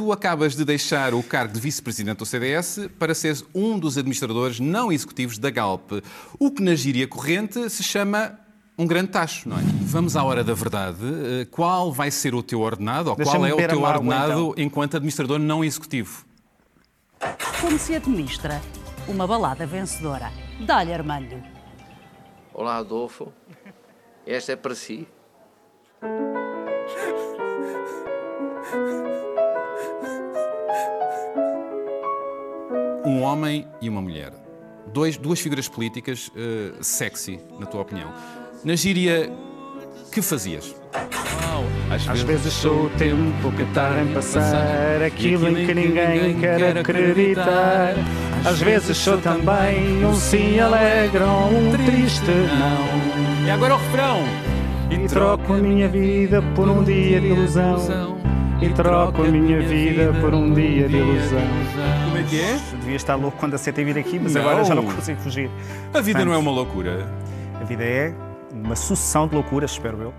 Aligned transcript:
Tu 0.00 0.12
acabas 0.12 0.56
de 0.56 0.64
deixar 0.64 1.12
o 1.12 1.22
cargo 1.22 1.52
de 1.52 1.60
vice-presidente 1.60 2.16
do 2.16 2.24
CDS 2.24 2.88
para 2.98 3.14
seres 3.14 3.44
um 3.54 3.78
dos 3.78 3.98
administradores 3.98 4.58
não 4.58 4.90
executivos 4.90 5.36
da 5.36 5.50
Galp, 5.50 5.92
o 6.38 6.50
que 6.50 6.62
na 6.62 6.74
gíria 6.74 7.06
corrente 7.06 7.68
se 7.68 7.82
chama 7.82 8.40
um 8.78 8.86
grande 8.86 9.08
tacho, 9.08 9.46
não 9.46 9.58
é? 9.58 9.62
Vamos 9.82 10.16
à 10.16 10.24
hora 10.24 10.42
da 10.42 10.54
verdade. 10.54 11.00
Eh, 11.02 11.44
qual 11.50 11.92
vai 11.92 12.10
ser 12.10 12.34
o 12.34 12.42
teu 12.42 12.60
ordenado, 12.60 13.10
ou 13.10 13.16
qual 13.16 13.44
é 13.44 13.52
o 13.52 13.56
teu 13.58 13.82
ordenado 13.82 14.52
então. 14.52 14.54
enquanto 14.56 14.96
administrador 14.96 15.38
não 15.38 15.62
executivo? 15.62 16.24
Como 17.60 17.78
se 17.78 17.94
administra 17.94 18.58
uma 19.06 19.26
balada 19.26 19.66
vencedora? 19.66 20.32
Dá-lhe, 20.60 20.94
Armando. 20.94 21.42
Olá, 22.54 22.78
Adolfo. 22.78 23.30
Esta 24.26 24.52
é 24.52 24.56
para 24.56 24.74
si. 24.74 25.06
Um 33.10 33.22
homem 33.22 33.66
e 33.82 33.88
uma 33.88 34.00
mulher. 34.00 34.30
Dois, 34.92 35.16
duas 35.16 35.40
figuras 35.40 35.66
políticas 35.68 36.28
uh, 36.28 36.76
sexy, 36.80 37.40
na 37.58 37.66
tua 37.66 37.80
opinião. 37.80 38.12
Na 38.64 38.76
gíria, 38.76 39.28
que 40.12 40.22
fazias? 40.22 40.76
Às, 41.90 42.08
Às 42.08 42.22
vezes 42.22 42.52
sou 42.52 42.84
o 42.84 42.90
tempo 42.90 43.50
que 43.56 43.64
tarda 43.74 44.00
em 44.02 44.14
passar, 44.14 45.02
aquilo 45.04 45.48
em 45.48 45.66
que 45.66 45.74
ninguém 45.74 46.38
quer 46.38 46.78
acreditar. 46.78 47.96
Às 48.44 48.60
vezes 48.60 48.96
sou 48.96 49.18
também 49.18 50.04
um 50.04 50.14
sim 50.14 50.60
alegre 50.60 51.24
ou 51.24 51.48
um 51.48 51.72
triste 51.72 52.30
não. 52.30 53.44
E 53.44 53.50
agora 53.50 53.74
o 53.74 53.78
refrão. 53.78 54.20
E 54.88 55.08
troco 55.08 55.52
a 55.54 55.56
minha 55.56 55.88
vida 55.88 56.40
por 56.54 56.68
um 56.68 56.84
dia 56.84 57.20
de 57.20 57.26
ilusão. 57.26 58.20
E 58.62 58.68
troco 58.68 59.24
a 59.24 59.28
minha 59.28 59.60
vida 59.62 60.12
por 60.20 60.32
um 60.32 60.54
dia 60.54 60.88
de 60.88 60.96
ilusão. 60.96 61.99
É 62.20 62.22
que 62.22 62.38
é? 62.38 62.60
Devia 62.80 62.96
estar 62.96 63.14
louco 63.14 63.38
quando 63.38 63.54
aceitei 63.54 63.82
vir 63.82 63.98
aqui, 63.98 64.18
mas 64.18 64.34
não. 64.34 64.42
agora 64.42 64.62
já 64.62 64.74
não 64.74 64.84
consigo 64.84 65.18
fugir. 65.22 65.50
A 65.94 66.02
vida 66.02 66.18
Portanto, 66.18 66.24
não 66.26 66.34
é 66.34 66.36
uma 66.36 66.50
loucura. 66.50 67.08
A 67.58 67.64
vida 67.64 67.82
é 67.82 68.12
uma 68.52 68.76
sucessão 68.76 69.26
de 69.26 69.34
loucuras, 69.34 69.70
espero 69.70 70.02
eu. 70.02 70.14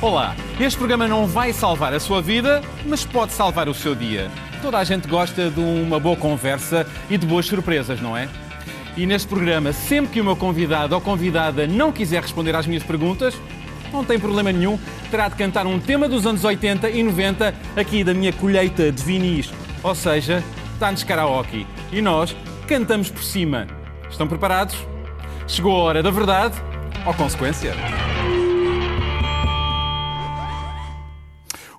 Olá, 0.00 0.34
este 0.58 0.76
programa 0.76 1.06
não 1.06 1.28
vai 1.28 1.52
salvar 1.52 1.94
a 1.94 2.00
sua 2.00 2.20
vida, 2.20 2.60
mas 2.84 3.04
pode 3.04 3.32
salvar 3.32 3.68
o 3.68 3.74
seu 3.74 3.94
dia. 3.94 4.28
Toda 4.60 4.78
a 4.78 4.82
gente 4.82 5.06
gosta 5.06 5.48
de 5.48 5.60
uma 5.60 6.00
boa 6.00 6.16
conversa 6.16 6.84
e 7.08 7.16
de 7.16 7.24
boas 7.24 7.46
surpresas, 7.46 8.00
não 8.00 8.16
é? 8.16 8.28
E 8.96 9.06
neste 9.06 9.26
programa, 9.26 9.72
sempre 9.72 10.12
que 10.12 10.20
o 10.20 10.24
meu 10.24 10.36
convidado 10.36 10.94
ou 10.94 11.00
convidada 11.00 11.66
não 11.66 11.90
quiser 11.90 12.20
responder 12.20 12.54
às 12.54 12.66
minhas 12.66 12.82
perguntas, 12.82 13.34
não 13.92 14.04
tem 14.04 14.18
problema 14.18 14.52
nenhum, 14.52 14.78
terá 15.10 15.28
de 15.28 15.36
cantar 15.36 15.66
um 15.66 15.78
tema 15.78 16.08
dos 16.08 16.26
anos 16.26 16.44
80 16.44 16.90
e 16.90 17.02
90 17.02 17.54
aqui 17.76 18.04
da 18.04 18.12
minha 18.12 18.32
colheita 18.32 18.92
de 18.92 19.02
vinis. 19.02 19.50
Ou 19.82 19.94
seja, 19.94 20.42
está-nos 20.74 21.04
karaoke. 21.04 21.66
E 21.90 22.02
nós 22.02 22.36
cantamos 22.66 23.10
por 23.10 23.22
cima. 23.22 23.66
Estão 24.10 24.28
preparados? 24.28 24.76
Chegou 25.46 25.74
a 25.80 25.84
hora 25.84 26.02
da 26.02 26.10
verdade 26.10 26.54
ou 27.06 27.14
consequência? 27.14 27.74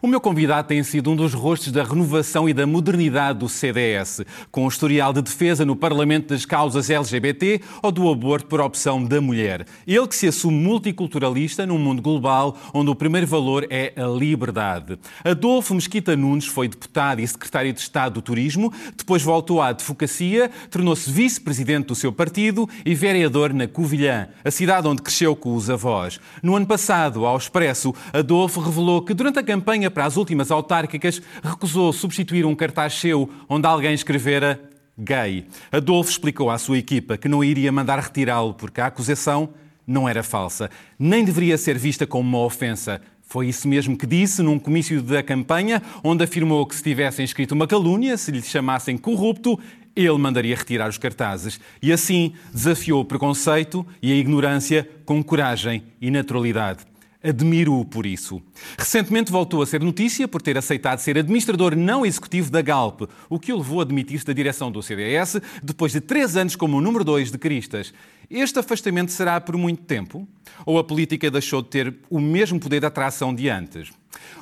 O 0.03 0.07
meu 0.07 0.19
convidado 0.19 0.67
tem 0.67 0.83
sido 0.83 1.09
um 1.11 1.15
dos 1.15 1.33
rostos 1.33 1.71
da 1.71 1.81
renovação 1.81 2.49
e 2.49 2.53
da 2.53 2.67
modernidade 2.67 3.39
do 3.39 3.47
CDS, 3.47 4.19
com 4.51 4.65
um 4.65 4.67
historial 4.67 5.13
de 5.13 5.21
defesa 5.21 5.63
no 5.63 5.77
Parlamento 5.77 6.27
das 6.27 6.45
causas 6.45 6.89
LGBT 6.89 7.61
ou 7.81 7.89
do 7.89 8.11
aborto 8.11 8.47
por 8.47 8.59
opção 8.59 9.01
da 9.01 9.21
mulher. 9.21 9.65
Ele 9.87 10.05
que 10.05 10.15
se 10.17 10.27
assume 10.27 10.57
multiculturalista 10.57 11.65
num 11.65 11.77
mundo 11.77 12.01
global 12.01 12.57
onde 12.73 12.91
o 12.91 12.95
primeiro 12.95 13.25
valor 13.25 13.65
é 13.69 13.93
a 13.95 14.05
liberdade. 14.05 14.99
Adolfo 15.23 15.73
Mesquita 15.73 16.17
Nunes 16.17 16.47
foi 16.47 16.67
deputado 16.67 17.21
e 17.21 17.25
secretário 17.25 17.71
de 17.71 17.79
Estado 17.79 18.15
do 18.15 18.21
Turismo, 18.21 18.73
depois 18.97 19.23
voltou 19.23 19.61
à 19.61 19.67
advocacia, 19.67 20.51
tornou-se 20.69 21.09
vice-presidente 21.09 21.85
do 21.85 21.95
seu 21.95 22.11
partido 22.11 22.67
e 22.85 22.93
vereador 22.93 23.53
na 23.53 23.69
Covilhã, 23.69 24.27
a 24.43 24.51
cidade 24.51 24.85
onde 24.85 25.01
cresceu 25.01 25.33
com 25.33 25.55
os 25.55 25.69
avós. 25.69 26.19
No 26.41 26.57
ano 26.57 26.67
passado, 26.67 27.25
ao 27.25 27.37
Expresso, 27.37 27.95
Adolfo 28.11 28.59
revelou 28.59 29.01
que 29.01 29.13
durante 29.13 29.39
a 29.39 29.43
campanha 29.43 29.92
para 29.93 30.05
as 30.05 30.17
últimas 30.17 30.51
autárquicas, 30.51 31.21
recusou 31.43 31.93
substituir 31.93 32.45
um 32.45 32.55
cartaz 32.55 32.93
seu 32.93 33.29
onde 33.47 33.67
alguém 33.67 33.93
escrevera 33.93 34.59
gay. 34.97 35.45
Adolfo 35.71 36.11
explicou 36.11 36.49
à 36.49 36.57
sua 36.57 36.77
equipa 36.77 37.17
que 37.17 37.27
não 37.27 37.43
iria 37.43 37.71
mandar 37.71 37.99
retirá-lo 37.99 38.53
porque 38.53 38.81
a 38.81 38.87
acusação 38.87 39.49
não 39.85 40.07
era 40.07 40.23
falsa, 40.23 40.69
nem 40.97 41.25
deveria 41.25 41.57
ser 41.57 41.77
vista 41.77 42.07
como 42.07 42.27
uma 42.27 42.45
ofensa. 42.45 43.01
Foi 43.21 43.47
isso 43.47 43.67
mesmo 43.67 43.97
que 43.97 44.05
disse 44.05 44.41
num 44.41 44.59
comício 44.59 45.01
da 45.01 45.23
campanha, 45.23 45.81
onde 46.03 46.23
afirmou 46.23 46.65
que 46.65 46.75
se 46.75 46.83
tivessem 46.83 47.25
escrito 47.25 47.53
uma 47.53 47.67
calúnia, 47.67 48.15
se 48.15 48.31
lhe 48.31 48.41
chamassem 48.41 48.97
corrupto, 48.97 49.59
ele 49.95 50.17
mandaria 50.17 50.55
retirar 50.55 50.89
os 50.89 50.97
cartazes. 50.97 51.59
E 51.81 51.91
assim 51.91 52.33
desafiou 52.53 53.01
o 53.01 53.05
preconceito 53.05 53.85
e 54.01 54.11
a 54.11 54.15
ignorância 54.15 54.87
com 55.05 55.23
coragem 55.23 55.83
e 55.99 56.09
naturalidade. 56.11 56.92
Admiro-o 57.23 57.85
por 57.85 58.05
isso. 58.05 58.41
Recentemente 58.77 59.31
voltou 59.31 59.61
a 59.61 59.65
ser 59.65 59.81
notícia 59.81 60.27
por 60.27 60.41
ter 60.41 60.57
aceitado 60.57 60.99
ser 60.99 61.17
administrador 61.17 61.73
não 61.73 62.05
executivo 62.05 62.51
da 62.51 62.61
Galp, 62.61 63.03
o 63.29 63.39
que 63.39 63.53
o 63.53 63.57
levou 63.57 63.79
a 63.79 63.85
demitir-se 63.85 64.25
da 64.25 64.33
direção 64.33 64.69
do 64.69 64.83
CDS 64.83 65.39
depois 65.63 65.93
de 65.93 66.01
três 66.01 66.35
anos 66.35 66.57
como 66.57 66.81
número 66.81 67.05
dois 67.05 67.31
de 67.31 67.37
Cristas. 67.37 67.93
Este 68.29 68.59
afastamento 68.59 69.11
será 69.11 69.39
por 69.39 69.57
muito 69.57 69.83
tempo? 69.83 70.27
Ou 70.65 70.77
a 70.77 70.83
política 70.83 71.29
deixou 71.29 71.61
de 71.61 71.69
ter 71.69 71.95
o 72.09 72.19
mesmo 72.19 72.59
poder 72.59 72.79
de 72.79 72.85
atração 72.85 73.33
de 73.33 73.49
antes? 73.49 73.91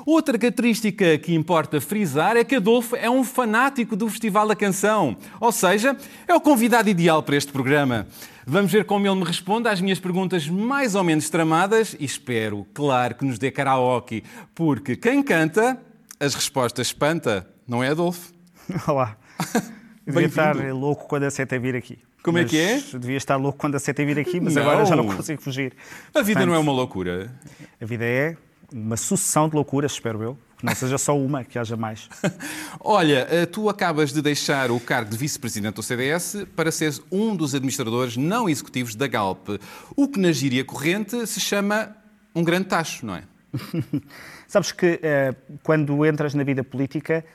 Outra 0.05 0.37
característica 0.37 1.17
que 1.17 1.33
importa 1.33 1.79
frisar 1.79 2.35
é 2.35 2.43
que 2.43 2.55
Adolfo 2.55 2.95
é 2.95 3.09
um 3.09 3.23
fanático 3.23 3.95
do 3.95 4.09
Festival 4.09 4.47
da 4.47 4.55
Canção, 4.55 5.15
ou 5.39 5.51
seja, 5.51 5.95
é 6.27 6.33
o 6.33 6.41
convidado 6.41 6.89
ideal 6.89 7.21
para 7.21 7.35
este 7.35 7.51
programa. 7.51 8.07
Vamos 8.45 8.71
ver 8.71 8.85
como 8.85 9.07
ele 9.07 9.15
me 9.15 9.23
responde 9.23 9.67
às 9.67 9.79
minhas 9.79 9.99
perguntas 9.99 10.47
mais 10.47 10.95
ou 10.95 11.03
menos 11.03 11.29
tramadas 11.29 11.95
e 11.99 12.05
espero, 12.05 12.65
claro, 12.73 13.15
que 13.15 13.25
nos 13.25 13.37
dê 13.37 13.51
karaoke, 13.51 14.23
porque 14.55 14.95
quem 14.95 15.21
canta, 15.21 15.79
as 16.19 16.33
respostas 16.33 16.87
espanta, 16.87 17.47
não 17.67 17.83
é, 17.83 17.89
Adolfo? 17.89 18.33
Olá. 18.87 19.17
Devia 20.05 20.25
estar 20.25 20.55
louco 20.73 21.07
quando 21.07 21.23
aceitei 21.23 21.59
vir 21.59 21.75
aqui. 21.75 21.99
Como 22.23 22.37
é 22.37 22.45
que 22.45 22.57
é? 22.57 22.79
Devia 22.93 23.17
estar 23.17 23.35
louco 23.35 23.57
quando 23.57 23.75
aceitei 23.75 24.05
vir 24.05 24.19
aqui, 24.19 24.39
mas 24.39 24.55
não. 24.55 24.61
agora 24.61 24.85
já 24.85 24.95
não 24.95 25.07
consigo 25.07 25.41
fugir. 25.41 25.73
A 26.13 26.21
vida 26.21 26.39
Portanto, 26.39 26.49
não 26.49 26.55
é 26.55 26.59
uma 26.59 26.71
loucura. 26.71 27.33
A 27.81 27.85
vida 27.85 28.05
é 28.05 28.37
uma 28.71 28.95
sucessão 28.95 29.49
de 29.49 29.55
loucuras, 29.55 29.93
espero 29.93 30.21
eu. 30.21 30.37
Que 30.57 30.65
não 30.65 30.75
seja 30.75 30.97
só 30.99 31.17
uma, 31.17 31.43
que 31.43 31.57
haja 31.57 31.75
mais. 31.75 32.07
Olha, 32.79 33.27
eh, 33.31 33.47
tu 33.47 33.67
acabas 33.67 34.13
de 34.13 34.21
deixar 34.21 34.69
o 34.69 34.79
cargo 34.79 35.09
de 35.09 35.17
vice-presidente 35.17 35.75
do 35.75 35.83
CDS 35.83 36.45
para 36.55 36.71
seres 36.71 37.01
um 37.11 37.35
dos 37.35 37.55
administradores 37.55 38.15
não 38.15 38.47
executivos 38.47 38.93
da 38.93 39.07
Galp, 39.07 39.49
o 39.95 40.07
que 40.07 40.19
na 40.19 40.31
gíria 40.31 40.63
corrente 40.63 41.25
se 41.25 41.39
chama 41.39 41.95
um 42.35 42.43
grande 42.43 42.67
tacho, 42.67 43.03
não 43.03 43.15
é? 43.15 43.23
Sabes 44.47 44.71
que 44.71 44.99
eh, 45.01 45.33
quando 45.63 46.05
entras 46.05 46.35
na 46.35 46.43
vida 46.43 46.63
política, 46.63 47.25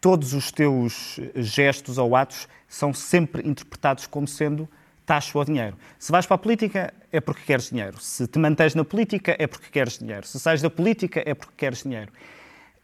todos 0.00 0.32
os 0.32 0.52
teus 0.52 1.18
gestos 1.34 1.98
ou 1.98 2.14
atos 2.14 2.46
são 2.68 2.92
sempre 2.92 3.48
interpretados 3.48 4.06
como 4.06 4.28
sendo 4.28 4.68
taxa 5.06 5.38
o 5.38 5.44
dinheiro. 5.44 5.76
Se 5.98 6.12
vais 6.12 6.26
para 6.26 6.34
a 6.34 6.38
política, 6.38 6.92
é 7.10 7.18
porque 7.18 7.42
queres 7.42 7.70
dinheiro. 7.70 7.98
Se 7.98 8.26
te 8.26 8.38
mantens 8.38 8.74
na 8.74 8.84
política, 8.84 9.34
é 9.38 9.46
porque 9.46 9.70
queres 9.70 9.98
dinheiro. 9.98 10.26
Se 10.26 10.38
sais 10.38 10.60
da 10.60 10.68
política, 10.68 11.22
é 11.24 11.32
porque 11.34 11.54
queres 11.56 11.82
dinheiro. 11.82 12.12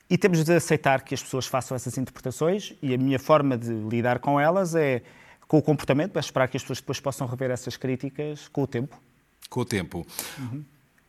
E 0.09 0.17
temos 0.17 0.43
de 0.43 0.55
aceitar 0.55 1.03
que 1.03 1.15
as 1.15 1.23
pessoas 1.23 1.47
façam 1.47 1.75
essas 1.75 1.99
interpretações 1.99 2.75
e 2.83 2.95
a 2.95 2.99
minha 2.99 3.19
forma 3.19 3.59
de 3.59 3.73
lidar 3.73 4.19
com 4.21 4.41
elas 4.41 4.75
é 4.75 5.03
com 5.47 5.59
o 5.59 5.63
comportamento, 5.63 6.17
é 6.17 6.21
esperar 6.21 6.49
que 6.49 6.57
as 6.57 6.63
pessoas 6.63 6.81
depois 6.81 6.99
possam 6.99 7.27
rever 7.27 7.51
essas 7.51 7.77
críticas 7.77 8.49
com 8.49 8.63
o 8.63 8.67
tempo. 8.67 8.99
Com 9.51 9.61
o 9.61 9.65
tempo. 9.65 10.07
Uhum. 10.39 10.65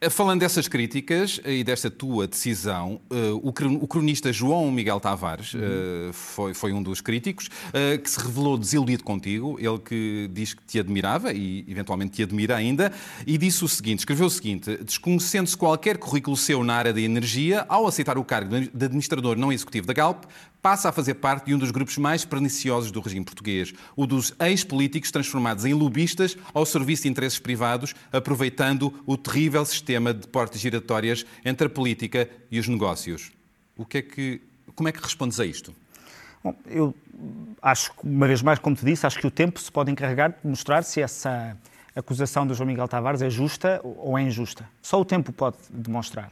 Eh, 0.05 0.09
falando 0.09 0.41
dessas 0.41 0.67
críticas 0.67 1.41
e 1.43 1.63
desta 1.63 1.89
tua 1.89 2.27
decisão, 2.27 2.99
eh, 3.09 3.31
o 3.41 3.87
cronista 3.87 4.31
João 4.31 4.71
Miguel 4.71 4.99
Tavares 4.99 5.53
uhum. 5.53 6.13
foi, 6.13 6.53
foi 6.53 6.73
um 6.73 6.81
dos 6.81 7.01
críticos 7.01 7.49
que 8.03 8.09
se 8.09 8.19
revelou 8.19 8.57
desiludido 8.57 9.03
contigo, 9.03 9.57
ele 9.59 9.79
que 9.79 10.29
diz 10.31 10.53
que 10.53 10.63
te 10.63 10.79
admirava 10.79 11.33
e 11.33 11.65
eventualmente 11.67 12.11
te 12.11 12.23
admira 12.23 12.55
ainda, 12.55 12.91
e 13.25 13.37
disse 13.37 13.63
o 13.63 13.67
seguinte, 13.67 13.99
escreveu 13.99 14.27
o 14.27 14.29
seguinte, 14.29 14.77
desconhecendo-se 14.83 15.57
qualquer 15.57 15.97
currículo 15.97 16.37
seu 16.37 16.63
na 16.63 16.75
área 16.75 16.93
da 16.93 17.01
energia, 17.01 17.65
ao 17.67 17.87
aceitar 17.87 18.17
o 18.17 18.23
cargo 18.23 18.49
de 18.59 18.85
administrador 18.85 19.35
não 19.35 19.51
executivo 19.51 19.87
da 19.87 19.93
Galp, 19.93 20.25
passa 20.65 20.89
a 20.89 20.91
fazer 20.91 21.13
parte 21.13 21.45
de 21.45 21.53
um 21.53 21.59
dos 21.59 21.69
grupos 21.69 21.95
mais 21.95 22.25
perniciosos 22.25 22.89
do 22.89 22.99
regime 22.99 23.23
português, 23.23 23.71
o 23.95 24.07
dos 24.07 24.33
ex-políticos 24.39 25.11
transformados 25.11 25.63
em 25.63 25.75
lobistas 25.75 26.35
ao 26.55 26.65
serviço 26.65 27.03
de 27.03 27.09
interesses 27.09 27.37
privados, 27.37 27.93
aproveitando 28.11 28.91
o 29.05 29.15
terrível 29.15 29.63
sistema 29.63 30.11
de 30.11 30.27
portas 30.27 30.59
giratórias 30.59 31.23
entre 31.45 31.67
a 31.67 31.69
política 31.69 32.27
e 32.49 32.57
os 32.57 32.67
negócios. 32.67 33.31
O 33.77 33.85
que 33.85 33.99
é 33.99 34.01
que, 34.01 34.41
como 34.73 34.89
é 34.89 34.91
que 34.91 34.99
respondes 34.99 35.39
a 35.39 35.45
isto? 35.45 35.71
Bom, 36.43 36.55
eu 36.65 36.95
acho 37.61 37.91
uma 38.03 38.25
vez 38.25 38.41
mais, 38.41 38.57
como 38.57 38.75
te 38.75 38.83
disse, 38.83 39.05
acho 39.05 39.19
que 39.19 39.27
o 39.27 39.31
tempo 39.31 39.59
se 39.59 39.71
pode 39.71 39.91
encarregar 39.91 40.31
de 40.31 40.49
mostrar 40.49 40.81
se 40.81 40.99
essa 40.99 41.55
acusação 41.95 42.47
do 42.47 42.55
João 42.55 42.65
Miguel 42.65 42.87
Tavares 42.87 43.21
é 43.21 43.29
justa 43.29 43.79
ou 43.83 44.17
é 44.17 44.23
injusta. 44.23 44.67
Só 44.81 44.99
o 44.99 45.05
tempo 45.05 45.31
pode 45.31 45.57
demonstrar. 45.69 46.31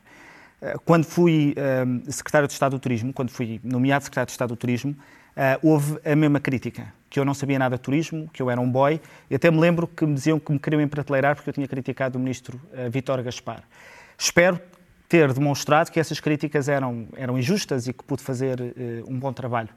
Eh, 0.63 0.75
quando 0.85 1.03
fui 1.03 1.53
uh, 1.57 2.11
secretário 2.11 2.47
de 2.47 2.53
Estado 2.53 2.71
do 2.71 2.79
Turismo, 2.79 3.11
quando 3.11 3.29
fui 3.29 3.59
nomeado 3.61 4.05
secretário 4.05 4.27
de 4.27 4.31
Estado 4.31 4.49
do 4.49 4.55
Turismo, 4.55 4.91
uh, 4.91 5.67
houve 5.67 5.99
a 6.05 6.15
mesma 6.15 6.39
crítica, 6.39 6.93
que 7.09 7.19
eu 7.19 7.25
não 7.25 7.33
sabia 7.33 7.59
nada 7.59 7.75
de 7.75 7.81
turismo, 7.81 8.29
que 8.31 8.41
eu 8.41 8.49
era 8.49 8.61
um 8.61 8.71
boy, 8.71 8.99
e 9.29 9.35
até 9.35 9.51
me 9.51 9.59
lembro 9.59 9.85
que 9.85 10.05
me 10.05 10.13
diziam 10.13 10.39
que 10.39 10.53
me 10.53 10.57
queriam 10.57 10.81
emprateleirar 10.81 11.35
porque 11.35 11.49
eu 11.49 11.53
tinha 11.53 11.67
criticado 11.67 12.17
o 12.17 12.21
ministro 12.21 12.59
Vítor 12.89 13.21
Gaspar. 13.21 13.61
Espero 14.17 14.59
ter 15.09 15.31
demonstrado 15.33 15.91
que 15.91 15.99
essas 15.99 16.19
críticas 16.21 16.69
eram, 16.69 17.07
eram 17.15 17.37
injustas 17.37 17.87
e 17.87 17.93
que 17.93 18.03
pude 18.03 18.23
fazer 18.23 18.57
um 19.07 19.19
bom 19.19 19.31
trabalho. 19.31 19.69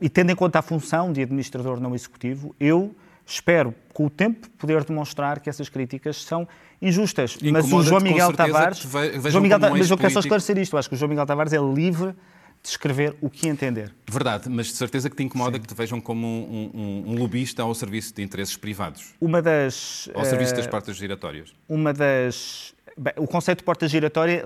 e 0.00 0.08
tendo 0.08 0.32
em 0.32 0.34
conta 0.34 0.58
a 0.58 0.62
função 0.62 1.12
de 1.12 1.22
administrador 1.22 1.78
não 1.78 1.94
executivo, 1.94 2.56
eu 2.58 2.92
espero, 3.28 3.74
com 3.92 4.06
o 4.06 4.10
tempo, 4.10 4.48
poder 4.50 4.82
demonstrar 4.84 5.40
que 5.40 5.50
essas 5.50 5.68
críticas 5.68 6.22
são 6.22 6.48
injustas. 6.80 7.36
Mas 7.52 7.70
o 7.70 7.82
João 7.82 8.00
Miguel 8.00 8.32
Tavares. 8.32 8.78
João 8.78 9.42
Miguel, 9.42 9.58
mas 9.60 9.90
eu 9.90 9.98
quero 9.98 10.12
só 10.12 10.20
esclarecer 10.20 10.56
isto. 10.58 10.74
Eu 10.74 10.78
acho 10.78 10.88
que 10.88 10.94
o 10.94 10.98
João 10.98 11.10
Miguel 11.10 11.26
Tavares 11.26 11.52
é 11.52 11.58
livre 11.58 12.14
de 12.62 12.68
escrever 12.68 13.16
o 13.20 13.28
que 13.28 13.46
entender. 13.46 13.94
Verdade, 14.10 14.48
mas 14.48 14.68
de 14.68 14.74
certeza 14.74 15.08
que 15.10 15.16
te 15.16 15.22
incomoda 15.22 15.56
Sim. 15.56 15.62
que 15.62 15.68
te 15.68 15.74
vejam 15.74 16.00
como 16.00 16.26
um, 16.26 16.70
um, 16.74 17.12
um, 17.12 17.18
lobista 17.18 17.62
ao 17.62 17.74
serviço 17.74 18.14
de 18.14 18.22
interesses 18.22 18.56
privados. 18.56 19.14
Uma 19.20 19.42
das. 19.42 20.08
Ao 20.14 20.24
serviço 20.24 20.54
das 20.54 20.66
eh, 20.66 20.68
portas 20.68 20.96
giratórias. 20.96 21.52
Uma 21.68 21.92
das. 21.92 22.74
Bem, 22.96 23.12
o 23.16 23.26
conceito 23.26 23.58
de 23.58 23.64
porta 23.64 23.86
giratória 23.86 24.44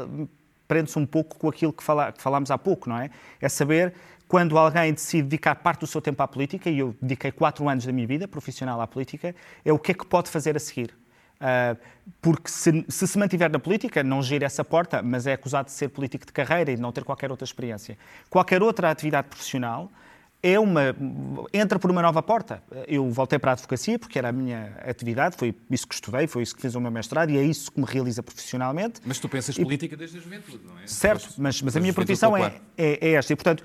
prende-se 0.69 0.99
um 0.99 1.07
pouco 1.07 1.39
com 1.39 1.49
aquilo 1.49 1.73
que, 1.73 1.83
fala, 1.83 2.13
que 2.13 2.23
falámos 2.23 2.51
há 2.51 2.59
pouco, 2.59 2.89
não 2.89 2.99
é? 2.99 3.11
É 3.41 3.49
saber 3.49 3.95
quando 4.33 4.57
alguém 4.57 4.95
decide 4.95 5.25
dedicar 5.25 5.57
parte 5.57 5.81
do 5.81 5.87
seu 5.87 6.01
tempo 6.01 6.23
à 6.23 6.27
política, 6.27 6.71
e 6.71 6.79
eu 6.79 6.97
dediquei 7.03 7.31
quatro 7.31 7.69
anos 7.69 7.85
da 7.85 7.93
minha 7.93 8.07
vida 8.07 8.27
profissional 8.27 8.81
à 8.81 8.87
política, 8.87 9.35
é 9.63 9.71
o 9.71 9.79
que 9.79 9.91
é 9.91 9.95
que 9.95 10.07
pode 10.07 10.31
fazer 10.31 10.57
a 10.57 10.59
seguir. 10.59 10.95
Uh, 11.37 11.77
porque 12.19 12.49
se, 12.49 12.83
se, 12.89 13.07
se 13.07 13.19
mantiver 13.19 13.53
na 13.53 13.59
política, 13.59 14.03
não 14.03 14.23
gira 14.23 14.47
essa 14.47 14.65
porta, 14.65 15.03
mas 15.03 15.27
é 15.27 15.35
acusado 15.35 15.67
de 15.67 15.73
ser 15.73 15.91
político 15.91 16.25
de 16.25 16.33
carreira 16.33 16.73
e 16.73 16.77
de 16.77 16.81
não 16.81 16.91
ter 16.93 17.05
qualquer 17.05 17.31
outra 17.31 17.45
experiência. 17.45 17.99
Qualquer 18.31 18.63
outra 18.63 18.91
atividade 18.91 19.29
profissional 19.29 19.93
é 20.43 20.59
uma 20.59 20.97
entra 21.53 21.79
por 21.79 21.91
uma 21.91 22.03
nova 22.03 22.21
porta. 22.23 22.63
Eu 22.89 23.09
voltei 23.11 23.39
para 23.39 23.53
a 23.53 23.55
advocacia 23.55 23.99
porque 23.99 24.19
era 24.19 24.31
a 24.31 24.33
minha 24.33 24.75
atividade, 24.85 25.37
foi 25.37 25.55
isso 25.71 25.87
que 25.87 25.95
estudei, 25.95 26.27
foi 26.27 26.43
isso 26.43 26.57
que 26.57 26.61
fiz 26.61 26.75
o 26.75 26.81
meu 26.81 26.91
mestrado 26.91 27.31
e 27.31 27.39
é 27.39 27.45
isso 27.45 27.71
que 27.71 27.79
me 27.79 27.87
realiza 27.87 28.23
profissionalmente. 28.23 29.01
Mas 29.05 29.21
tu 29.21 29.29
pensas 29.29 29.57
e... 29.57 29.63
política 29.63 29.97
desde 29.97 30.19
a 30.19 30.21
juventude, 30.21 30.61
não 30.67 30.79
é? 30.81 30.87
Certo, 30.87 31.35
mas, 31.39 31.63
mas 31.63 31.77
a 31.77 31.81
minha 31.81 31.93
profissão 31.93 32.37
é, 32.37 32.55
é, 32.77 33.11
é, 33.11 33.13
esta. 33.13 33.33
E, 33.33 33.37
portanto, 33.37 33.63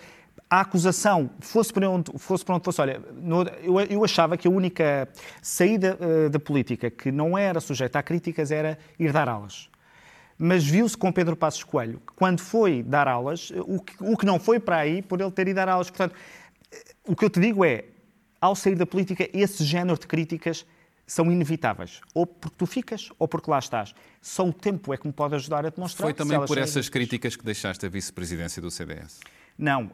a 0.49 0.61
acusação 0.61 1.29
fosse 1.39 1.73
para 1.73 1.89
onde 1.89 2.11
fosse, 2.17 2.45
para 2.45 2.55
onde 2.55 2.63
fosse 2.63 2.79
olha, 2.79 3.01
eu, 3.61 3.79
eu, 3.81 4.03
achava 4.03 4.37
que 4.37 4.47
a 4.47 4.51
única 4.51 5.07
saída 5.41 5.97
uh, 5.99 6.29
da 6.29 6.39
política 6.39 6.89
que 6.89 7.11
não 7.11 7.37
era 7.37 7.59
sujeita 7.59 7.99
a 7.99 8.03
críticas 8.03 8.49
era 8.49 8.77
ir 8.97 9.11
dar 9.11 9.27
aulas. 9.27 9.69
Mas 10.37 10.65
viu-se 10.65 10.95
com 10.95 11.11
Pedro 11.11 11.35
Passos 11.35 11.63
Coelho 11.63 12.01
quando 12.15 12.39
foi 12.39 12.81
dar 12.81 13.07
aulas, 13.07 13.51
o 13.65 13.81
que, 13.81 13.95
o 13.99 14.15
que 14.15 14.25
não 14.25 14.39
foi 14.39 14.59
para 14.59 14.77
aí 14.77 15.01
por 15.01 15.19
ele 15.19 15.31
ter 15.31 15.47
ido 15.47 15.55
dar 15.55 15.67
aulas. 15.67 15.89
Portanto, 15.89 16.15
o 17.05 17.15
que 17.15 17.25
eu 17.25 17.29
te 17.29 17.39
digo 17.39 17.65
é, 17.65 17.85
ao 18.39 18.55
sair 18.55 18.75
da 18.75 18.85
política, 18.85 19.27
esse 19.33 19.63
género 19.63 19.99
de 19.99 20.07
críticas 20.07 20.65
são 21.07 21.31
inevitáveis. 21.31 22.01
Ou 22.13 22.25
porque 22.25 22.55
tu 22.57 22.65
ficas, 22.65 23.09
ou 23.17 23.27
porque 23.27 23.49
lá 23.49 23.59
estás. 23.59 23.95
Só 24.21 24.47
o 24.47 24.53
tempo 24.53 24.93
é 24.93 24.97
que 24.97 25.07
me 25.07 25.13
pode 25.13 25.35
ajudar 25.35 25.65
a 25.65 25.69
demonstrar. 25.69 26.05
Foi 26.05 26.13
também 26.13 26.39
por 26.45 26.57
essas 26.57 26.87
críticas 26.87 27.35
que 27.35 27.43
deixaste 27.43 27.85
a 27.85 27.89
vice-presidência 27.89 28.61
do 28.61 28.69
CDS? 28.69 29.19
Não, 29.57 29.85
uh, 29.85 29.91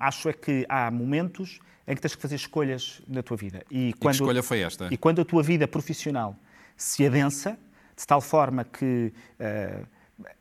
acho 0.00 0.28
é 0.28 0.32
que 0.32 0.66
há 0.68 0.90
momentos 0.90 1.60
em 1.86 1.94
que 1.94 2.00
tens 2.00 2.14
que 2.14 2.22
fazer 2.22 2.36
escolhas 2.36 3.02
na 3.06 3.22
tua 3.22 3.36
vida. 3.36 3.62
E, 3.70 3.92
quando, 3.94 4.14
e 4.14 4.16
escolha 4.16 4.42
foi 4.42 4.60
esta? 4.60 4.88
E 4.90 4.96
quando 4.96 5.20
a 5.20 5.24
tua 5.24 5.42
vida 5.42 5.68
profissional 5.68 6.36
se 6.76 7.06
adensa, 7.06 7.58
de 7.96 8.06
tal 8.06 8.20
forma 8.20 8.64
que 8.64 9.12
uh, 9.38 9.86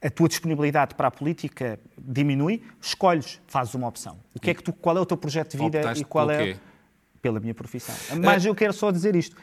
a 0.01 0.09
tua 0.09 0.27
disponibilidade 0.27 0.95
para 0.95 1.07
a 1.07 1.11
política 1.11 1.79
diminui, 1.97 2.63
escolhes, 2.81 3.41
fazes 3.47 3.73
uma 3.73 3.87
opção. 3.87 4.19
O 4.33 4.39
que 4.39 4.49
é 4.49 4.53
que 4.53 4.63
tu, 4.63 4.73
qual 4.73 4.97
é 4.97 5.01
o 5.01 5.05
teu 5.05 5.17
projeto 5.17 5.51
de 5.51 5.57
vida 5.57 5.79
Optaste 5.79 6.03
e 6.03 6.05
qual 6.05 6.29
é 6.31 6.57
pela 7.21 7.39
minha 7.39 7.53
profissão. 7.53 7.95
Mas 8.21 8.45
eu 8.45 8.53
quero 8.53 8.73
só 8.73 8.91
dizer 8.91 9.15
isto. 9.15 9.35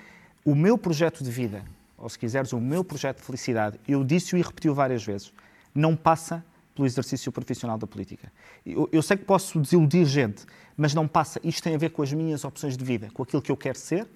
O 0.44 0.54
meu 0.54 0.76
projeto 0.76 1.24
de 1.24 1.30
vida, 1.30 1.64
ou 1.96 2.08
se 2.08 2.18
quiseres, 2.18 2.52
o 2.52 2.60
meu 2.60 2.84
projeto 2.84 3.18
de 3.18 3.24
felicidade, 3.24 3.80
eu 3.88 4.04
disse-o 4.04 4.38
e 4.38 4.42
repetiu 4.42 4.74
várias 4.74 5.04
vezes, 5.04 5.32
não 5.74 5.96
passa 5.96 6.44
pelo 6.74 6.86
exercício 6.86 7.30
profissional 7.32 7.76
da 7.76 7.86
política. 7.86 8.32
Eu, 8.64 8.88
eu, 8.92 9.02
sei 9.02 9.16
que 9.16 9.24
posso 9.24 9.58
desiludir 9.60 10.04
gente, 10.06 10.44
mas 10.76 10.94
não 10.94 11.06
passa. 11.06 11.40
Isto 11.42 11.62
tem 11.62 11.74
a 11.74 11.78
ver 11.78 11.90
com 11.90 12.02
as 12.02 12.12
minhas 12.12 12.44
opções 12.44 12.76
de 12.76 12.84
vida, 12.84 13.08
com 13.12 13.22
aquilo 13.22 13.42
que 13.42 13.50
eu 13.50 13.56
quero 13.56 13.78
ser, 13.78 14.06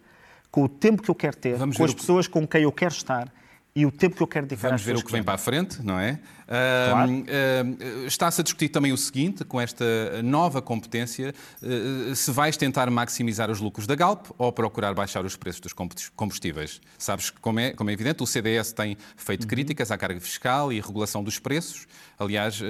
com 0.50 0.64
o 0.64 0.68
tempo 0.68 1.02
que 1.02 1.10
eu 1.10 1.14
quero 1.14 1.36
ter, 1.36 1.56
Vamos 1.56 1.76
com 1.76 1.84
as 1.84 1.92
pessoas 1.92 2.28
com 2.28 2.46
quem 2.46 2.62
eu 2.62 2.72
quero 2.72 2.92
estar 2.92 3.32
e 3.76 3.84
o 3.84 3.90
tempo 3.90 4.14
que 4.14 4.22
eu 4.22 4.26
quero 4.26 4.46
dedicar 4.46 4.68
Vamos 4.68 4.82
ver 4.82 4.96
o 4.96 5.04
que 5.04 5.10
vem 5.10 5.22
para 5.22 5.34
a 5.34 5.38
frente, 5.38 5.82
não 5.82 5.98
é? 5.98 6.20
Claro. 6.46 7.10
Uh, 7.10 7.22
uh, 7.22 8.06
Está-se 8.06 8.40
a 8.40 8.44
discutir 8.44 8.68
também 8.68 8.92
o 8.92 8.96
seguinte, 8.96 9.44
com 9.44 9.60
esta 9.60 9.84
nova 10.22 10.62
competência, 10.62 11.34
uh, 11.60 12.14
se 12.14 12.30
vais 12.30 12.56
tentar 12.56 12.88
maximizar 12.88 13.50
os 13.50 13.60
lucros 13.60 13.86
da 13.86 13.96
Galp 13.96 14.26
ou 14.38 14.52
procurar 14.52 14.94
baixar 14.94 15.24
os 15.24 15.34
preços 15.34 15.60
dos 15.60 15.72
combustíveis. 16.14 16.80
Sabes 16.96 17.30
que, 17.30 17.40
como 17.40 17.58
é, 17.58 17.72
como 17.72 17.90
é 17.90 17.92
evidente, 17.92 18.22
o 18.22 18.26
CDS 18.26 18.72
tem 18.72 18.96
feito 19.16 19.42
uhum. 19.42 19.48
críticas 19.48 19.90
à 19.90 19.98
carga 19.98 20.20
fiscal 20.20 20.72
e 20.72 20.80
regulação 20.80 21.24
dos 21.24 21.40
preços. 21.40 21.88
Aliás, 22.16 22.60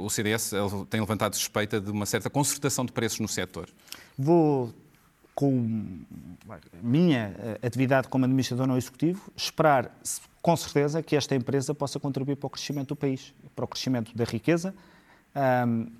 o 0.00 0.08
CDS 0.08 0.52
tem 0.88 1.00
levantado 1.00 1.34
suspeita 1.34 1.80
de 1.80 1.90
uma 1.90 2.06
certa 2.06 2.30
concertação 2.30 2.84
de 2.84 2.92
preços 2.92 3.18
no 3.18 3.26
setor. 3.26 3.68
Vou 4.16 4.72
com 5.40 6.04
a 6.50 6.58
minha 6.82 7.34
eh, 7.38 7.66
atividade 7.66 8.08
como 8.08 8.26
administrador 8.26 8.66
não 8.66 8.76
executivo, 8.76 9.32
esperar 9.34 9.90
com 10.42 10.54
certeza 10.54 11.02
que 11.02 11.16
esta 11.16 11.34
empresa 11.34 11.74
possa 11.74 11.98
contribuir 11.98 12.36
para 12.36 12.46
o 12.46 12.50
crescimento 12.50 12.88
do 12.88 12.96
país, 12.96 13.32
para 13.56 13.64
o 13.64 13.68
crescimento 13.68 14.14
da 14.14 14.24
riqueza, 14.24 14.74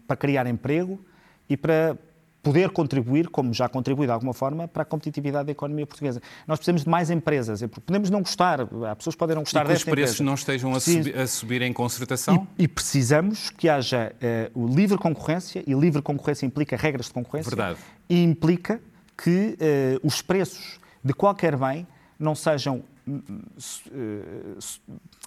para 0.07 0.17
criar 0.17 0.47
emprego 0.47 1.03
e 1.49 1.57
para 1.57 1.97
poder 2.43 2.71
contribuir, 2.71 3.29
como 3.29 3.53
já 3.53 3.69
contribui 3.69 4.07
de 4.07 4.13
alguma 4.13 4.33
forma, 4.33 4.67
para 4.67 4.83
a 4.83 4.85
competitividade 4.85 5.47
da 5.47 5.53
economia 5.53 5.87
portuguesa. 5.87 6.21
Nós 6.47 6.59
precisamos 6.59 6.85
de 6.85 6.91
mais 6.91 7.11
empresas. 7.11 7.63
Podemos 7.85 8.11
não 8.11 8.21
gostar, 8.21 8.61
há 8.61 8.97
pessoas 8.97 9.15
que 9.15 9.19
podem 9.19 9.37
não 9.37 9.43
gostar 9.43 9.61
e 9.61 9.63
que 9.63 9.69
desta 9.69 9.91
os 9.91 9.95
preços 9.95 10.15
empresa. 10.17 10.25
não 10.25 10.35
estejam 10.35 10.75
a, 10.75 10.81
subir, 10.81 11.19
a 11.19 11.27
subir 11.27 11.63
em 11.63 11.73
concertação? 11.73 12.47
E, 12.59 12.65
e 12.65 12.69
precisamos 12.69 13.51
que 13.51 13.69
haja 13.69 14.13
uh, 14.55 14.63
o 14.63 14.67
livre 14.67 14.99
concorrência, 14.99 15.63
e 15.67 15.75
livre 15.75 16.03
concorrência 16.03 16.47
implica 16.47 16.77
regras 16.77 17.07
de 17.07 17.13
concorrência. 17.13 17.51
Verdade. 17.51 17.79
E 18.09 18.23
implica 18.23 18.81
que 19.23 19.57
uh, 19.61 20.07
os 20.07 20.23
preços 20.23 20.81
de 21.05 21.13
qualquer 21.13 21.57
bem 21.57 21.87
não 22.19 22.35
sejam 22.35 22.83
uh, 23.07 24.59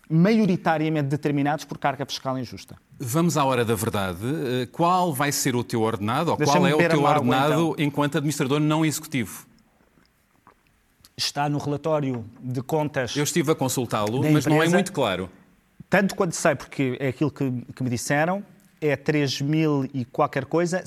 maioritariamente 0.10 1.08
determinados 1.08 1.65
por 1.65 1.77
carga 1.77 2.06
fiscal 2.06 2.38
injusta. 2.38 2.75
Vamos 3.00 3.38
à 3.38 3.46
hora 3.46 3.63
da 3.63 3.75
verdade. 3.75 4.20
Eh, 4.24 4.68
qual 4.72 5.13
vai 5.13 5.32
ser 5.32 5.56
o 5.56 5.63
teu 5.63 5.82
ordenado, 5.82 6.32
ou 6.32 6.38
qual 6.38 6.68
é 6.68 6.75
o 6.75 6.77
teu 6.77 7.03
ordenado 7.03 7.72
então. 7.72 7.86
enquanto 7.86 8.18
administrador 8.18 8.60
não 8.60 8.86
executivo? 8.86 9.46
Está 11.18 11.50
no 11.50 11.58
relatório 11.58 12.25
de 12.41 12.62
contas. 12.62 13.15
Eu 13.15 13.24
estive 13.24 13.51
a 13.51 13.56
consultá-lo, 13.56 14.22
mas 14.32 14.46
não 14.46 14.62
é 14.62 14.68
muito 14.68 14.91
claro. 14.91 15.29
Tanto 15.89 16.15
quanto 16.15 16.36
sei, 16.36 16.56
porque 16.56 16.98
é 17.00 17.08
aquilo 17.10 17.32
que, 17.32 17.50
que 17.75 17.84
me 17.84 17.89
disseram, 17.89 18.44
é 18.84 18.98
3 18.98 19.42
mil 19.42 19.90
e 19.94 20.04
qualquer 20.04 20.46
coisa 20.46 20.84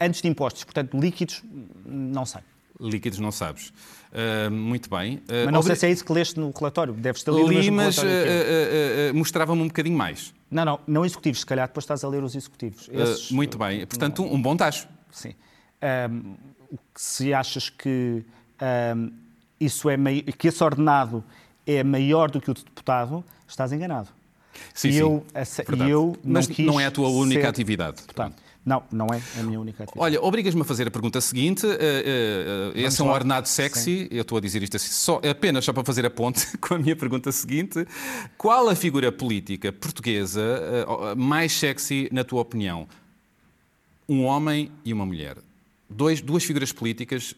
antes 0.00 0.22
de 0.22 0.28
impostos. 0.28 0.62
Portanto, 0.62 0.96
líquidos, 0.98 1.42
não 1.84 2.24
sei. 2.24 2.40
Líquidos 2.80 3.18
não 3.18 3.32
sabes. 3.32 3.72
Uh, 4.12 4.50
muito 4.50 4.88
bem. 4.88 5.16
Uh, 5.16 5.22
mas 5.44 5.52
não 5.52 5.60
obri... 5.60 5.68
sei 5.68 5.76
se 5.76 5.86
é 5.86 5.90
isso 5.90 6.04
que 6.04 6.12
leste 6.12 6.38
no 6.38 6.52
relatório. 6.56 6.92
Deves 6.92 7.22
ter 7.22 7.32
lido 7.32 7.48
Li, 7.48 7.70
mas 7.70 7.98
uh, 7.98 8.02
mostrava-me 9.14 9.62
um 9.62 9.66
bocadinho 9.66 9.96
mais. 9.96 10.32
Não, 10.50 10.64
não, 10.64 10.80
não 10.86 11.04
executivos. 11.04 11.40
Se 11.40 11.46
calhar 11.46 11.66
depois 11.66 11.84
estás 11.84 12.04
a 12.04 12.08
ler 12.08 12.22
os 12.22 12.36
executivos. 12.36 12.88
Esses... 12.92 13.30
muito 13.32 13.58
bem. 13.58 13.86
Portanto, 13.86 14.22
um, 14.22 14.40
bom 14.40 14.56
tacho. 14.56 14.86
Sim. 15.10 15.34
Se 16.94 17.34
achas 17.34 17.68
que 17.68 18.24
isso 19.58 19.90
é 19.90 19.96
que 20.36 20.48
esse 20.48 20.62
ordenado 20.62 21.24
é 21.66 21.82
maior 21.82 22.30
do 22.30 22.40
que 22.40 22.50
o 22.50 22.54
de 22.54 22.64
deputado, 22.64 23.24
estás 23.48 23.72
enganado. 23.72 24.08
Sim, 24.74 24.88
e 24.88 24.92
sim. 24.92 24.98
Eu, 24.98 25.26
e 25.76 25.90
eu 25.90 26.18
não 26.24 26.32
Mas 26.34 26.48
não 26.58 26.80
é 26.80 26.86
a 26.86 26.90
tua 26.90 27.08
única 27.08 27.42
ser... 27.42 27.46
atividade. 27.48 28.02
Portanto, 28.02 28.36
não, 28.64 28.84
não 28.92 29.06
é 29.06 29.20
a 29.40 29.42
minha 29.42 29.58
única 29.58 29.82
atividade. 29.82 30.04
Olha, 30.04 30.22
obrigas-me 30.22 30.62
a 30.62 30.64
fazer 30.64 30.86
a 30.86 30.90
pergunta 30.90 31.20
seguinte. 31.20 31.66
Uh, 31.66 31.70
uh, 31.70 32.78
esse 32.78 33.00
é 33.00 33.04
um 33.04 33.10
ordenado 33.10 33.48
sexy. 33.48 34.02
Sim. 34.04 34.08
Eu 34.10 34.22
estou 34.22 34.38
a 34.38 34.40
dizer 34.40 34.62
isto 34.62 34.76
assim, 34.76 34.90
só, 34.90 35.20
apenas 35.28 35.64
só 35.64 35.72
para 35.72 35.84
fazer 35.84 36.06
a 36.06 36.10
ponte 36.10 36.46
com 36.58 36.74
a 36.74 36.78
minha 36.78 36.94
pergunta 36.94 37.32
seguinte. 37.32 37.86
Qual 38.38 38.68
a 38.68 38.76
figura 38.76 39.10
política 39.10 39.72
portuguesa 39.72 40.40
uh, 40.86 41.16
mais 41.16 41.52
sexy, 41.52 42.08
na 42.12 42.22
tua 42.22 42.40
opinião? 42.40 42.86
Um 44.08 44.24
homem 44.24 44.70
e 44.84 44.92
uma 44.92 45.04
mulher. 45.04 45.38
Dois, 45.90 46.20
duas 46.20 46.42
figuras 46.44 46.72
políticas 46.72 47.34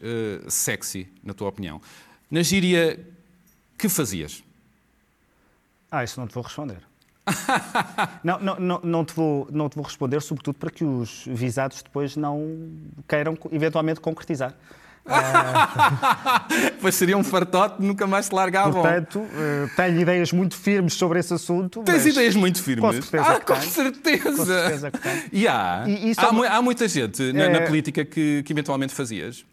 sexy, 0.47 1.07
na 1.21 1.33
tua 1.33 1.49
opinião. 1.49 1.81
Na 2.31 2.41
gíria, 2.41 2.97
que 3.77 3.89
fazias? 3.89 4.41
Ah, 5.91 6.03
isso 6.03 6.19
não 6.19 6.27
te 6.27 6.33
vou 6.33 6.43
responder. 6.43 6.81
Não, 8.23 8.39
não, 8.39 8.55
não, 8.59 8.79
não, 8.83 9.05
te 9.05 9.13
vou, 9.13 9.47
não 9.51 9.69
te 9.69 9.75
vou 9.75 9.83
responder, 9.83 10.21
sobretudo 10.21 10.55
para 10.55 10.69
que 10.69 10.83
os 10.83 11.25
visados 11.27 11.81
depois 11.81 12.15
não 12.15 12.69
queiram 13.07 13.37
eventualmente 13.51 13.99
concretizar. 13.99 14.53
pois 16.81 16.95
seria 16.95 17.15
um 17.15 17.23
fartote, 17.23 17.75
nunca 17.79 18.07
mais 18.07 18.25
se 18.25 18.33
largavam. 18.33 18.81
Portanto, 18.81 19.19
uh, 19.19 19.69
tenho 19.75 19.99
ideias 19.99 20.31
muito 20.31 20.55
firmes 20.55 20.93
sobre 20.95 21.19
esse 21.19 21.33
assunto. 21.33 21.83
Tens 21.83 22.05
ideias 22.07 22.35
muito 22.35 22.61
firmes? 22.61 22.83
Com 22.83 22.91
certeza. 22.91 23.23
Ah, 23.23 23.39
com 23.39 23.61
certeza. 23.61 24.31
Com 24.31 24.45
certeza. 24.45 24.91
E 25.31 25.47
há, 25.47 25.83
e, 25.87 26.11
e 26.11 26.13
há, 26.17 26.29
uma... 26.29 26.47
há, 26.47 26.61
muita 26.61 26.87
gente 26.87 27.31
na, 27.33 27.43
é... 27.43 27.49
na 27.49 27.61
política 27.61 28.03
que, 28.03 28.41
que 28.43 28.53
eventualmente 28.53 28.93
fazias. 28.93 29.45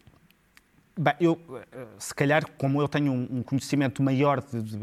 Bem, 0.95 1.13
eu, 1.19 1.39
eh, 1.71 1.85
se 1.97 2.13
calhar, 2.13 2.47
como 2.55 2.79
eu 2.79 2.87
tenho 2.87 3.11
um 3.11 3.41
conhecimento 3.41 4.03
maior 4.03 4.41
de, 4.41 4.61
de, 4.61 4.77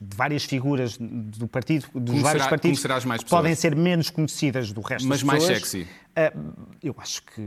de 0.00 0.16
várias 0.16 0.44
figuras 0.44 0.96
do 0.96 1.48
partido, 1.48 1.84
dos 1.92 2.10
como 2.10 2.22
vários 2.22 2.44
será, 2.44 2.50
partidos, 2.50 3.24
que 3.24 3.28
podem 3.28 3.56
ser 3.56 3.74
menos 3.74 4.08
conhecidas 4.08 4.70
do 4.70 4.80
resto 4.80 5.08
Mas 5.08 5.20
das 5.20 5.30
pessoas. 5.30 5.50
mais 5.50 5.68
sexy. 5.68 5.82
Uh, 5.82 6.68
eu 6.80 6.94
acho 6.98 7.24
que 7.24 7.40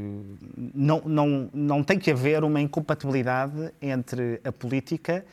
não, 0.74 1.02
não, 1.06 1.50
não 1.54 1.84
tem 1.86 1.98
que 1.98 2.12
haver 2.12 2.44
uma 2.44 2.60
incompatibilidade 2.60 3.72
entre 3.82 4.42
a 4.44 4.52
política 4.52 5.26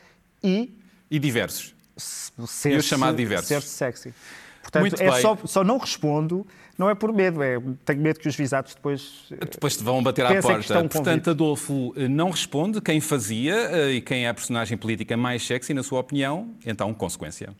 e... 0.42 0.72
E 1.10 1.18
diversos. 1.18 1.74
Ser, 1.96 2.74
e 2.74 2.76
o 2.76 2.82
chamado 2.82 3.16
diversos. 3.16 3.48
Ser 3.48 3.62
sexy. 3.62 4.14
Portanto, 4.62 4.82
Muito 4.82 5.02
é 5.02 5.20
só, 5.20 5.36
só 5.46 5.64
não 5.64 5.78
respondo 5.78 6.46
não 6.78 6.88
é 6.88 6.94
por 6.94 7.12
medo, 7.12 7.42
é 7.42 7.58
tenho 7.84 8.00
medo 8.00 8.20
que 8.20 8.28
os 8.28 8.36
visados 8.36 8.72
depois. 8.72 9.24
Depois 9.28 9.76
te 9.76 9.82
vão 9.82 10.00
bater 10.00 10.24
à 10.24 10.40
porta. 10.40 10.84
Portanto, 10.84 11.30
Adolfo 11.30 11.92
eh, 11.96 12.06
não 12.06 12.30
responde 12.30 12.80
quem 12.80 13.00
fazia 13.00 13.54
eh, 13.54 13.92
e 13.94 14.00
quem 14.00 14.26
é 14.26 14.28
a 14.28 14.34
personagem 14.34 14.78
política 14.78 15.16
mais 15.16 15.44
sexy, 15.44 15.74
na 15.74 15.82
sua 15.82 15.98
opinião, 15.98 16.54
então, 16.64 16.94
consequência. 16.94 17.52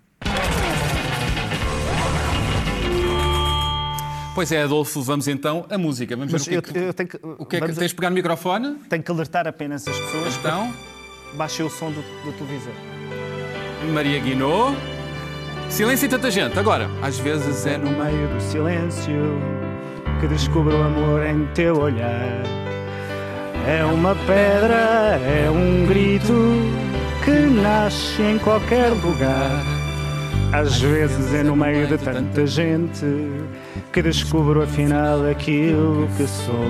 Pois 4.37 4.53
é, 4.53 4.63
Adolfo, 4.63 5.03
vamos 5.03 5.27
então 5.27 5.67
à 5.69 5.77
música. 5.77 6.17
Vamos 6.17 6.33
Mas 6.33 6.47
ver 6.47 6.59
o 6.59 6.63
que, 6.63 6.79
eu, 6.79 6.83
eu 6.85 6.95
tenho 6.95 7.09
que, 7.09 7.19
o 7.21 7.45
que 7.45 7.57
é 7.57 7.61
que 7.61 7.73
tens 7.73 7.89
de 7.89 7.95
pegar 7.97 8.11
no 8.11 8.15
microfone? 8.15 8.77
Tenho 8.89 9.03
que 9.03 9.11
alertar 9.11 9.49
apenas 9.49 9.87
as 9.89 9.99
pessoas. 9.99 10.37
Então? 10.37 10.73
Baixei 11.35 11.67
o 11.67 11.69
som 11.69 11.91
do, 11.91 12.03
do 12.25 12.33
televisor. 12.35 12.73
Maria 13.93 14.21
Guinot. 14.21 14.98
Silêncio 15.69 16.07
e 16.07 16.09
tanta 16.09 16.31
gente. 16.31 16.59
Agora, 16.59 16.91
às 17.03 17.19
vezes 17.19 17.67
é 17.67 17.77
no 17.77 17.91
meio 17.91 18.29
do 18.29 18.41
silêncio 18.41 19.39
que 20.21 20.27
descubro 20.27 20.77
o 20.77 20.83
amor 20.83 21.25
em 21.25 21.45
teu 21.55 21.79
olhar. 21.79 22.43
É 23.67 23.85
uma 23.85 24.15
pedra, 24.15 25.21
é 25.23 25.51
um 25.51 25.87
grito 25.87 26.33
que 27.25 27.31
nasce 27.31 28.23
em 28.23 28.39
qualquer 28.39 28.89
lugar. 28.89 29.63
Às 30.53 30.81
vezes 30.81 31.35
é 31.35 31.43
no 31.43 31.55
meio 31.55 31.87
de 31.87 31.99
tanta 31.99 32.47
gente 32.47 33.05
que 33.93 34.01
descubro 34.01 34.63
afinal 34.63 35.29
aquilo 35.31 36.09
que 36.17 36.27
sou. 36.27 36.65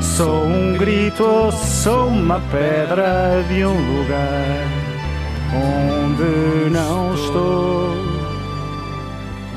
Sou 0.00 0.44
um 0.44 0.76
grito, 0.78 1.50
sou 1.52 2.06
uma 2.06 2.40
pedra 2.52 3.42
de 3.48 3.64
um 3.64 3.98
lugar 3.98 4.85
onde 5.56 6.70
não 6.70 7.14
estou. 7.14 7.96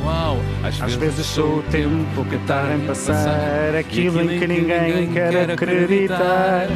Uau! 0.04 0.38
Às, 0.64 0.82
Às 0.82 0.96
vezes 0.96 1.26
sou 1.26 1.58
o 1.60 1.64
tempo 1.64 2.26
que 2.26 2.38
tarda 2.40 2.74
em 2.74 2.80
passar, 2.86 3.76
aquilo 3.78 4.22
em 4.22 4.40
que 4.40 4.48
ninguém 4.48 5.12
quer 5.12 5.52
acreditar. 5.52 6.68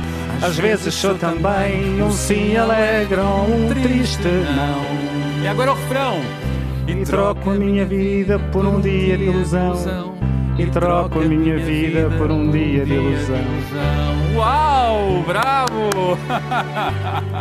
Às 0.41 0.57
vezes 0.57 0.93
sou 0.93 1.15
também 1.15 2.01
um 2.01 2.11
sim 2.11 2.57
alegre 2.57 3.19
ou 3.19 3.45
um 3.49 3.69
triste 3.69 4.27
não. 4.27 5.43
E 5.43 5.47
agora 5.47 5.71
o 5.71 5.75
refrão! 5.75 6.19
E 6.85 6.95
troco 7.05 7.51
a 7.51 7.53
minha 7.53 7.85
vida 7.85 8.37
por 8.51 8.65
um 8.65 8.81
dia 8.81 9.17
de 9.17 9.23
ilusão. 9.25 10.13
E 10.57 10.65
troco 10.67 11.19
a 11.19 11.23
minha 11.23 11.57
vida 11.57 12.09
por 12.17 12.29
um 12.29 12.51
dia 12.51 12.85
de 12.85 12.93
ilusão. 12.93 13.37
Uau! 14.35 15.23
Bravo! 15.25 16.17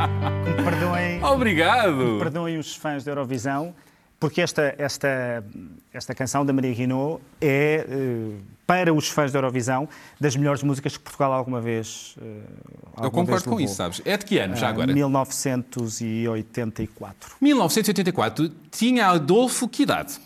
Me 0.56 0.62
perdoem. 0.62 1.24
Obrigado! 1.24 1.96
Me 1.96 2.18
perdoem 2.18 2.58
os 2.58 2.76
fãs 2.76 3.02
da 3.04 3.10
Eurovisão, 3.10 3.74
porque 4.20 4.40
esta, 4.42 4.74
esta, 4.76 5.42
esta 5.92 6.14
canção 6.14 6.44
da 6.44 6.52
Maria 6.52 6.74
Guinot 6.74 7.22
é, 7.40 7.86
eh, 7.88 8.36
para 8.66 8.92
os 8.92 9.08
fãs 9.08 9.32
da 9.32 9.38
Eurovisão, 9.38 9.88
das 10.20 10.36
melhores 10.36 10.62
músicas 10.62 10.94
que 10.96 11.02
Portugal 11.02 11.32
alguma 11.32 11.60
vez. 11.60 12.14
Eh, 12.20 12.24
alguma 12.96 13.06
Eu 13.06 13.10
concordo 13.10 13.48
com 13.48 13.58
isso, 13.60 13.76
sabes? 13.76 14.02
É 14.04 14.16
de 14.16 14.24
que 14.26 14.38
ano 14.38 14.54
já 14.54 14.68
agora? 14.68 14.92
1984. 14.92 17.36
1984 17.40 18.50
tinha 18.70 19.08
Adolfo 19.08 19.66
que 19.66 19.84
idade? 19.84 20.20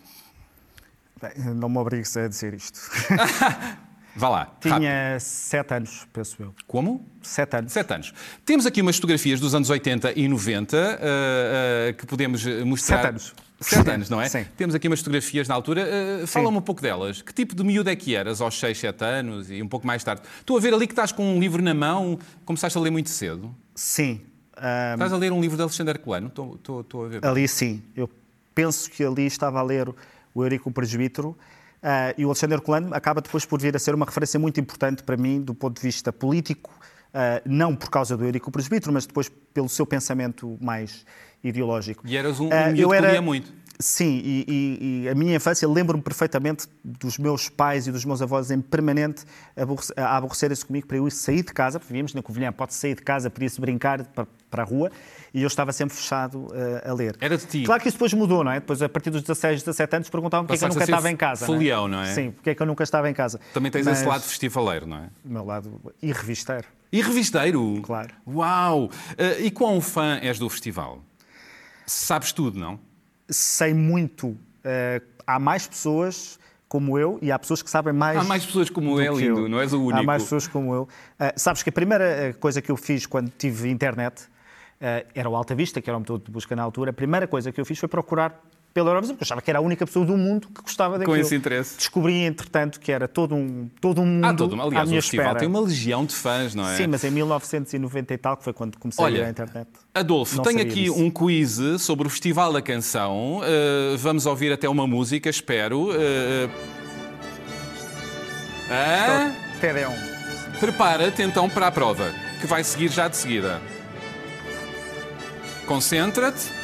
Bem, 1.23 1.55
não 1.55 1.69
me 1.69 1.79
obrigues 1.79 2.17
a 2.17 2.27
dizer 2.27 2.53
isto. 2.53 2.81
Vá 4.17 4.29
lá. 4.29 4.57
Tinha 4.61 4.75
rápido. 4.75 5.21
sete 5.21 5.75
anos, 5.75 6.07
penso 6.13 6.37
eu. 6.43 6.55
Como? 6.67 7.07
Sete 7.23 7.57
anos. 7.57 7.73
Sete 7.73 7.93
anos. 7.93 8.15
Temos 8.45 8.65
aqui 8.65 8.81
umas 8.81 8.97
fotografias 8.97 9.39
dos 9.39 9.55
anos 9.55 9.69
80 9.69 10.19
e 10.19 10.27
90 10.27 10.77
uh, 10.77 10.81
uh, 10.81 11.95
que 11.95 12.07
podemos 12.07 12.45
mostrar. 12.65 12.97
Sete 12.97 13.09
anos. 13.09 13.35
Sete 13.61 13.91
anos, 13.91 14.11
não 14.11 14.21
é? 14.21 14.29
Sim. 14.31 14.45
Temos 14.57 14.75
aqui 14.75 14.89
umas 14.89 15.01
fotografias 15.01 15.49
na 15.49 15.55
altura. 15.55 15.87
Uh, 16.23 16.27
Fala-me 16.27 16.57
um 16.57 16.63
pouco 16.63 16.81
delas. 16.81 17.23
Que 17.23 17.33
tipo 17.33 17.55
de 17.55 17.63
miúdo 17.63 17.89
é 17.91 17.97
que 17.97 18.15
eras 18.15 18.41
aos 18.41 18.59
6, 18.59 18.79
7 18.79 19.05
anos 19.05 19.51
e 19.51 19.63
um 19.63 19.69
pouco 19.69 19.87
mais 19.87 20.03
tarde? 20.03 20.23
Estou 20.41 20.57
a 20.57 20.61
ver 20.61 20.75
ali 20.75 20.87
que 20.87 20.93
estás 20.93 21.13
com 21.13 21.37
um 21.37 21.41
livro 21.41 21.63
na 21.63 21.75
mão. 21.75 22.19
Começaste 22.45 22.77
a 22.77 22.81
ler 22.81 22.91
muito 22.91 23.11
cedo. 23.11 23.55
Sim. 23.75 24.21
Um... 24.57 24.95
Estás 24.95 25.13
a 25.13 25.17
ler 25.17 25.33
um 25.33 25.41
livro 25.41 25.57
de 25.57 25.63
Alexandre? 25.63 25.99
Estou, 25.99 26.55
estou, 26.55 26.81
estou 26.81 27.05
a 27.05 27.09
ver. 27.09 27.27
Ali 27.27 27.47
sim. 27.47 27.83
Eu 27.95 28.09
penso 28.55 28.91
que 28.91 29.05
ali 29.05 29.27
estava 29.27 29.61
a 29.61 29.63
ler 29.63 29.89
o 30.35 30.43
Eurico 30.43 30.71
Presbítero. 30.71 31.37
Uh, 31.83 32.15
e 32.17 32.25
o 32.25 32.29
Alexandre 32.29 32.61
Colano 32.61 32.95
acaba 32.95 33.21
depois 33.21 33.45
por 33.45 33.61
vir 33.61 33.77
a 33.77 33.79
ser 33.79 33.95
uma 33.95 34.07
referência 34.07 34.41
muito 34.41 34.59
importante 34.59 35.03
para 35.03 35.17
mim 35.17 35.41
do 35.41 35.55
ponto 35.55 35.77
de 35.77 35.83
vista 35.83 36.13
político, 36.13 36.71
uh, 37.09 37.41
não 37.45 37.77
por 37.77 37.91
causa 37.91 38.17
do 38.17 38.25
Eurico 38.25 38.51
Presbítero, 38.51 38.93
mas 38.93 39.07
depois 39.07 39.29
pelo 39.29 39.69
seu 39.69 39.87
pensamento 39.87 40.59
mais 40.61 41.05
ideológico. 41.45 42.03
E 42.07 42.17
eras 42.17 42.41
um, 42.41 42.47
um 42.47 42.49
uh, 42.49 42.77
eu 42.77 42.93
era, 42.93 43.21
muito. 43.21 43.53
Sim, 43.79 44.23
e, 44.25 45.03
e, 45.05 45.09
a 45.09 45.15
minha 45.15 45.37
infância 45.37 45.69
lembro-me 45.69 46.03
perfeitamente 46.03 46.67
dos 46.83 47.19
meus 47.19 47.49
pais 47.49 47.87
e 47.87 47.93
dos 47.93 48.05
meus 48.05 48.23
avós 48.23 48.51
em 48.51 48.61
permanente 48.61 49.25
a 49.97 50.17
aborrecerem-se 50.17 50.65
comigo 50.65 50.87
para 50.87 50.97
eu 50.97 51.11
sair 51.11 51.43
de 51.43 51.53
casa, 51.53 51.79
porque 51.79 51.93
vivíamos 51.93 52.15
na 52.15 52.23
Covilhã, 52.23 52.51
pode 52.53 52.73
sair 52.73 52.95
de 52.95 53.03
casa, 53.03 53.29
podia-se 53.29 53.61
brincar 53.61 54.03
para, 54.07 54.27
para, 54.51 54.63
a 54.63 54.65
rua, 54.65 54.91
e 55.33 55.43
eu 55.43 55.47
estava 55.47 55.73
sempre 55.73 55.95
fechado 55.95 56.47
uh, 56.47 56.91
a 56.91 56.93
ler. 56.95 57.17
Era 57.21 57.37
de 57.37 57.47
ti? 57.47 57.65
Claro 57.65 57.83
que 57.83 57.89
isso 57.89 57.97
depois 57.97 58.15
mudou, 58.15 58.43
não 58.43 58.51
é? 58.51 58.61
Depois, 58.61 58.81
a 58.81 58.89
partir 58.89 59.11
dos 59.11 59.21
16, 59.23 59.63
17 59.63 59.97
anos, 59.97 60.09
perguntavam 60.09 60.47
porque 60.47 60.57
é 60.57 60.59
que 60.59 60.65
eu 60.65 60.69
nunca 60.69 60.85
estava 60.85 61.11
em 61.11 61.17
casa. 61.17 61.45
Folião, 61.45 61.87
não 61.87 61.99
é? 61.99 62.05
não 62.05 62.11
é? 62.11 62.15
Sim, 62.15 62.31
porque 62.31 62.51
é 62.51 62.55
que 62.55 62.63
eu 62.63 62.67
nunca 62.67 62.83
estava 62.83 63.11
em 63.11 63.15
casa. 63.15 63.39
Também 63.53 63.71
tens 63.71 63.85
Mas... 63.85 63.99
esse 63.99 64.09
lado 64.09 64.23
festivaleiro, 64.23 64.87
não 64.87 64.97
é? 64.97 65.11
O 65.25 65.33
meu 65.33 65.45
lado 65.45 65.81
e 66.03 66.13
revisteiro. 66.13 66.67
E 66.91 67.03
revisteiro? 67.03 67.81
Claro. 67.83 68.15
Uau! 68.27 68.85
Uh, 68.85 68.91
e 69.41 69.51
quão 69.51 69.81
fã 69.83 70.19
és 70.23 70.39
do 70.39 70.49
festival? 70.49 71.03
Sabes 71.85 72.33
tudo, 72.33 72.59
não? 72.59 72.81
Sei 73.29 73.75
muito 73.75 74.37
Uh, 74.67 75.01
há 75.25 75.39
mais 75.39 75.69
pessoas 75.69 76.41
como 76.69 76.99
eu 76.99 77.21
e 77.23 77.31
há 77.31 77.39
pessoas 77.39 77.63
que 77.63 77.71
sabem 77.71 77.93
mais. 77.93 78.19
Há 78.19 78.25
mais 78.25 78.45
pessoas 78.45 78.69
como 78.69 79.01
eu, 79.01 79.17
lindo, 79.17 79.41
eu. 79.43 79.49
não 79.49 79.61
és 79.61 79.73
o 79.73 79.81
único. 79.81 80.01
Há 80.01 80.03
mais 80.03 80.25
pessoas 80.25 80.49
como 80.49 80.75
eu. 80.75 80.83
Uh, 80.83 81.33
sabes 81.37 81.63
que 81.63 81.69
a 81.69 81.73
primeira 81.73 82.05
eh, 82.05 82.33
coisa 82.33 82.61
que 82.61 82.69
eu 82.69 82.77
fiz 82.77 83.07
quando 83.07 83.31
tive 83.31 83.71
internet 83.71 84.23
uh, 84.23 85.07
era 85.15 85.31
o 85.31 85.37
Alta 85.37 85.55
Vista, 85.55 85.81
que 85.81 85.89
era 85.89 85.97
o 85.97 86.01
motor 86.01 86.19
de 86.19 86.33
busca 86.33 86.57
na 86.57 86.65
altura. 86.65 86.91
A 86.91 86.93
primeira 86.93 87.29
coisa 87.29 87.53
que 87.53 87.61
eu 87.61 87.65
fiz 87.65 87.79
foi 87.79 87.89
procurar 87.89 88.43
pela 88.77 88.91
Eurovisão, 88.91 89.17
porque 89.17 89.25
eu 89.25 89.27
achava 89.27 89.41
que 89.41 89.51
era 89.51 89.59
a 89.59 89.63
única 89.63 89.87
pessoa 89.87 90.05
do 90.05 90.19
mundo 90.19 90.49
que 90.55 90.61
gostava 90.61 90.99
daquilo. 90.99 91.17
Com 91.17 91.19
esse 91.19 91.35
interesse. 91.35 91.79
Descobri, 91.79 92.25
entretanto, 92.25 92.79
que 92.79 92.93
era 92.93 93.09
todo 93.09 93.35
um, 93.35 93.71
todo 93.81 94.03
um 94.03 94.05
mundo 94.05 94.25
ah, 94.27 94.35
todo, 94.35 94.61
aliás, 94.61 94.83
à 94.83 94.85
minha 94.85 94.99
o 94.99 95.03
festival 95.03 95.27
espera. 95.29 95.39
tem 95.39 95.49
uma 95.49 95.61
legião 95.61 96.05
de 96.05 96.15
fãs, 96.15 96.55
não 96.55 96.69
é? 96.69 96.77
Sim, 96.77 96.87
mas 96.89 97.03
em 97.03 97.11
1990 97.11 98.13
e 98.13 98.19
tal, 98.19 98.37
que 98.37 98.45
foi 98.45 98.53
quando 98.53 98.77
comecei 98.77 99.03
Olha, 99.03 99.17
a 99.17 99.19
ir 99.21 99.25
à 99.25 99.31
internet. 99.31 99.67
Adolfo, 99.95 100.43
tenho 100.43 100.61
aqui 100.61 100.83
disso. 100.83 101.03
um 101.03 101.11
quiz 101.11 101.59
sobre 101.79 102.07
o 102.07 102.11
Festival 102.11 102.53
da 102.53 102.61
Canção. 102.61 103.39
Uh, 103.39 103.97
vamos 103.97 104.27
ouvir 104.27 104.53
até 104.53 104.69
uma 104.69 104.87
música, 104.87 105.31
espero. 105.31 105.89
Uh, 105.89 106.51
ah? 108.71 109.33
TD1. 109.59 110.61
Prepara-te 110.61 111.23
então 111.23 111.49
para 111.49 111.69
a 111.69 111.73
prova, 111.73 112.13
que 112.43 112.47
vai 112.47 112.63
seguir 112.63 112.91
já 112.91 113.09
de 113.09 113.17
seguida. 113.17 113.59
Concentra-te. 115.67 116.56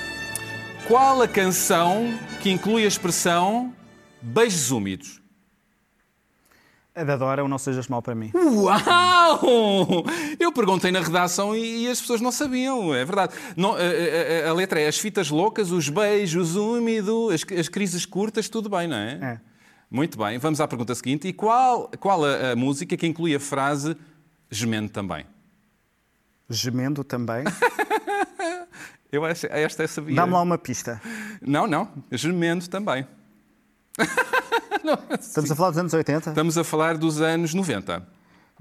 Qual 0.87 1.23
a 1.23 1.29
canção 1.29 2.19
que 2.43 2.51
inclui 2.51 2.85
a 2.85 2.89
expressão 2.89 3.73
beijos 4.21 4.73
úmidos? 4.73 5.23
A 6.95 7.05
da 7.05 7.17
Dora, 7.17 7.45
o 7.45 7.49
Não 7.49 7.57
Sejas 7.57 7.87
Mal 7.87 8.03
para 8.03 8.15
mim. 8.15 8.31
Uau! 8.35 10.05
Eu 10.39 10.53
perguntei 10.53 10.91
na 10.91 11.01
redação 11.01 11.57
e, 11.57 11.89
as 11.89 12.01
pessoas 12.01 12.21
não 12.21 12.33
sabiam, 12.33 12.93
é 12.95 13.05
verdade. 13.05 13.33
Não, 13.57 13.75
a, 13.75 13.79
a, 13.79 14.51
a, 14.51 14.53
letra 14.53 14.81
é 14.81 14.89
as 14.89 14.99
fitas 14.99 15.31
loucas, 15.31 15.71
os 15.71 15.89
beijos 15.89 16.57
úmidos, 16.57 17.33
as, 17.33 17.59
as, 17.59 17.69
crises 17.69 18.05
curtas, 18.05 18.49
tudo 18.49 18.69
bem, 18.69 18.89
não 18.89 18.97
é? 18.97 19.13
É. 19.23 19.41
Muito 19.91 20.19
bem, 20.19 20.37
vamos 20.39 20.61
à 20.61 20.67
pergunta 20.67 20.95
seguinte. 20.95 21.29
E 21.29 21.33
qual, 21.33 21.91
qual 22.01 22.25
a, 22.25 22.53
a 22.53 22.57
música 22.57 22.97
que 22.97 23.07
inclui 23.07 23.35
a 23.35 23.41
frase 23.41 23.97
gemendo 24.51 24.91
também? 24.91 25.25
Gemendo 26.51 27.05
também? 27.05 27.45
Eu 29.13 29.27
esta, 29.27 29.47
esta 29.49 29.87
sabia. 29.87 30.17
Dá-me 30.17 30.33
lá 30.33 30.41
uma 30.41 30.57
pista. 30.57 30.99
Não, 31.43 31.67
não. 31.67 31.87
Gemendo 32.11 32.67
também. 32.67 33.07
Estamos 35.21 35.51
a 35.51 35.55
falar 35.55 35.71
dos 35.71 35.79
anos 35.79 35.93
80? 35.93 36.31
Estamos 36.31 36.57
a 36.57 36.65
falar 36.65 36.97
dos 36.97 37.21
anos 37.21 37.53
90. 37.53 38.03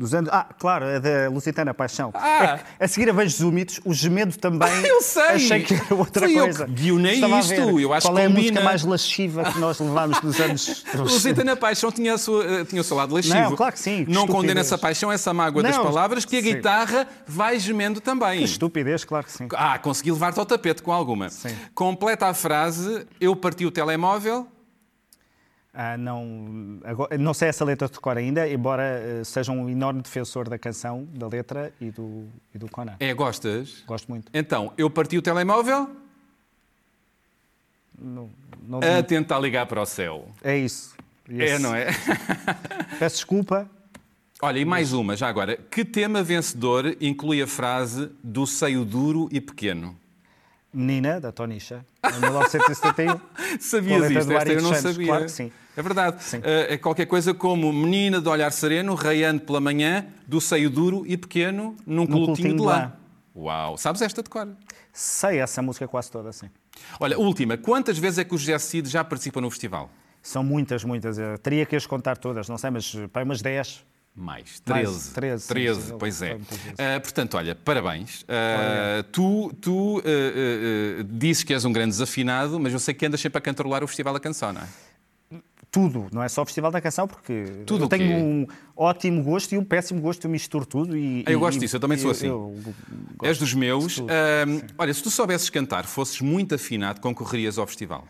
Dos 0.01 0.15
anos... 0.15 0.31
Ah, 0.33 0.47
claro, 0.57 0.85
é 0.85 0.99
da 0.99 1.29
Lusitana 1.29 1.75
Paixão. 1.75 2.09
Ah. 2.15 2.59
É, 2.79 2.85
a 2.85 2.87
seguir 2.87 3.07
a 3.07 3.13
Beijos 3.13 3.39
Úmidos, 3.39 3.79
o 3.85 3.93
gemendo 3.93 4.35
também. 4.35 4.67
Eu 4.83 4.99
sei. 5.03 5.21
Achei 5.23 5.61
que 5.61 5.75
era 5.75 5.93
outra 5.93 6.25
Fui 6.25 6.35
eu 6.35 6.43
coisa. 6.43 6.65
que 6.65 6.71
guionei 6.71 7.13
Estava 7.13 7.39
isto. 7.39 7.79
Eu 7.79 7.93
acho 7.93 8.07
Qual 8.07 8.15
que 8.15 8.21
é 8.21 8.25
a 8.25 8.29
música 8.29 8.61
mais 8.61 8.83
lasciva 8.83 9.43
que 9.43 9.59
nós 9.59 9.79
levámos 9.79 10.19
nos 10.23 10.39
anos. 10.39 10.83
Lusita 10.97 11.43
na 11.43 11.55
Paixão 11.55 11.91
tinha, 11.91 12.15
a 12.15 12.17
sua, 12.17 12.43
eh, 12.43 12.65
tinha 12.65 12.81
o 12.81 12.83
seu 12.83 12.97
lado 12.97 13.13
lascivo. 13.13 13.35
Não, 13.35 13.55
claro 13.55 13.73
que 13.73 13.79
sim, 13.79 14.05
que 14.05 14.11
Não 14.11 14.25
condena 14.25 14.61
essa 14.61 14.75
paixão, 14.75 15.11
essa 15.11 15.31
mágoa 15.33 15.61
das 15.61 15.77
Não, 15.77 15.83
palavras, 15.83 16.25
que 16.25 16.35
a 16.35 16.41
sim. 16.41 16.55
guitarra 16.55 17.07
vai 17.27 17.59
gemendo 17.59 18.01
também. 18.01 18.39
Que 18.39 18.45
estupidez, 18.45 19.05
claro 19.05 19.25
que 19.25 19.31
sim. 19.31 19.47
Ah, 19.53 19.77
consegui 19.77 20.11
levar-te 20.11 20.39
ao 20.39 20.45
tapete 20.47 20.81
com 20.81 20.91
alguma. 20.91 21.29
Sim. 21.29 21.55
Completa 21.75 22.25
a 22.25 22.33
frase, 22.33 23.05
eu 23.19 23.35
parti 23.35 23.67
o 23.67 23.71
telemóvel. 23.71 24.47
Ah, 25.73 25.97
não, 25.97 26.79
agora- 26.83 27.17
não 27.17 27.33
sei 27.33 27.47
essa 27.47 27.63
letra 27.63 27.87
de 27.87 27.97
cor 27.97 28.17
ainda, 28.17 28.45
embora 28.49 28.83
eh, 28.83 29.23
seja 29.23 29.53
um 29.53 29.69
enorme 29.69 30.01
defensor 30.01 30.49
da 30.49 30.59
canção, 30.59 31.07
da 31.13 31.27
letra 31.29 31.71
e 31.79 31.89
do, 31.89 32.27
e 32.53 32.57
do 32.57 32.69
Conan. 32.69 32.95
É, 32.99 33.13
gostas? 33.13 33.81
Gosto 33.87 34.09
muito. 34.09 34.29
Então, 34.33 34.73
eu 34.77 34.89
parti 34.89 35.17
o 35.17 35.21
telemóvel 35.21 35.89
Não, 37.97 38.29
não- 38.67 38.79
a 38.79 39.01
tentar 39.03 39.39
ligar 39.39 39.65
para 39.65 39.81
o 39.81 39.85
céu. 39.85 40.27
é 40.43 40.57
isso. 40.57 40.93
É, 41.29 41.45
Esse- 41.45 41.59
não 41.63 41.73
é? 41.73 41.87
Peço 42.99 43.15
desculpa. 43.17 43.69
Olha, 44.41 44.59
e 44.59 44.65
mais 44.65 44.91
uma, 44.91 45.15
já 45.15 45.29
agora. 45.29 45.55
Que 45.55 45.85
tema 45.85 46.21
vencedor 46.23 46.97
inclui 46.99 47.41
a 47.41 47.47
frase 47.47 48.09
do 48.23 48.45
seio 48.47 48.83
duro 48.83 49.29
e 49.31 49.39
pequeno? 49.39 49.95
Menina, 50.73 51.19
da 51.21 51.31
Tonisha, 51.31 51.85
em 52.03 52.19
1971. 52.19 53.19
Sabias 53.59 54.09
isto? 54.11 54.31
Esta 54.33 54.51
eu 54.53 54.61
não 54.61 54.69
Santos, 54.73 54.81
sabia. 54.93 55.07
claro 55.07 55.25
que 55.25 55.31
sim. 55.31 55.51
É 55.75 55.81
verdade. 55.81 56.17
Eh, 56.43 56.73
É 56.73 56.77
qualquer 56.77 57.05
coisa 57.05 57.33
como 57.33 57.71
menina 57.71 58.19
de 58.21 58.27
olhar 58.27 58.51
sereno, 58.51 58.93
raiando 58.95 59.41
pela 59.41 59.59
manhã, 59.59 60.05
do 60.27 60.41
seio 60.41 60.69
duro 60.69 61.03
e 61.05 61.17
pequeno, 61.17 61.75
num 61.85 62.05
colutinho 62.05 62.55
de 62.55 62.61
lã. 62.61 62.93
Uau! 63.35 63.77
Sabes 63.77 64.01
esta 64.01 64.21
de 64.21 64.29
cor? 64.29 64.49
Sei 64.91 65.39
essa 65.39 65.61
música 65.61 65.87
quase 65.87 66.11
toda, 66.11 66.31
sim. 66.33 66.49
Olha, 66.99 67.17
última. 67.17 67.57
Quantas 67.57 67.97
vezes 67.97 68.19
é 68.19 68.23
que 68.25 68.35
o 68.35 68.37
José 68.37 68.57
Cid 68.59 68.89
já 68.89 69.03
participa 69.03 69.39
no 69.39 69.49
festival? 69.49 69.89
São 70.21 70.43
muitas, 70.43 70.83
muitas. 70.83 71.17
Eu 71.17 71.37
teria 71.37 71.65
que 71.65 71.75
as 71.75 71.85
contar 71.85 72.17
todas, 72.17 72.47
não 72.49 72.57
sei, 72.57 72.69
mas 72.69 72.93
para 73.11 73.23
umas 73.23 73.41
10. 73.41 73.85
Mais. 74.13 74.61
Mais, 74.67 75.07
13. 75.13 75.13
13, 75.13 75.41
sim, 75.41 75.47
13, 75.47 75.93
pois 75.97 76.21
é. 76.21 76.37
Ah, 76.77 76.99
portanto, 76.99 77.35
olha, 77.37 77.55
parabéns. 77.55 78.25
Ah, 78.27 79.03
tu 79.11 79.53
tu 79.61 80.03
ah, 80.05 81.03
dizes 81.09 81.43
que 81.43 81.53
és 81.53 81.63
um 81.63 81.71
grande 81.71 81.91
desafinado, 81.91 82.59
mas 82.59 82.73
eu 82.73 82.79
sei 82.79 82.93
que 82.93 83.05
andas 83.05 83.21
sempre 83.21 83.37
a 83.37 83.41
cantarolar 83.41 83.83
o 83.83 83.87
Festival 83.87 84.13
da 84.13 84.19
Canção, 84.19 84.51
não 84.51 84.61
é? 84.61 84.65
Tudo, 85.71 86.07
não 86.11 86.21
é 86.21 86.27
só 86.27 86.41
o 86.41 86.45
Festival 86.45 86.69
da 86.69 86.81
Canção, 86.81 87.07
porque 87.07 87.45
Tudo 87.65 87.85
eu 87.85 87.87
tenho 87.87 88.11
um 88.17 88.45
ótimo 88.75 89.23
gosto 89.23 89.53
e 89.53 89.57
um 89.57 89.63
péssimo 89.63 90.01
gosto, 90.01 90.25
eu 90.25 90.29
misturo 90.29 90.65
tudo. 90.65 90.97
E, 90.97 91.23
Ah, 91.25 91.31
eu 91.31 91.37
e- 91.37 91.39
gosto 91.39 91.59
disso, 91.61 91.77
eu 91.77 91.79
também 91.79 91.97
sou 91.97 92.11
assim. 92.11 92.27
eu 92.27 92.53
gosto 93.15 93.25
És 93.25 93.37
dos 93.37 93.53
meus. 93.53 93.95
tudo, 93.95 94.09
Ah, 94.11 94.73
olha, 94.77 94.93
se 94.93 95.01
tu 95.01 95.09
soubesses 95.09 95.49
cantar, 95.49 95.85
fosses 95.85 96.19
muito 96.19 96.53
afinado, 96.55 96.99
concorrerias 96.99 97.57
ao 97.57 97.65
festival. 97.65 98.05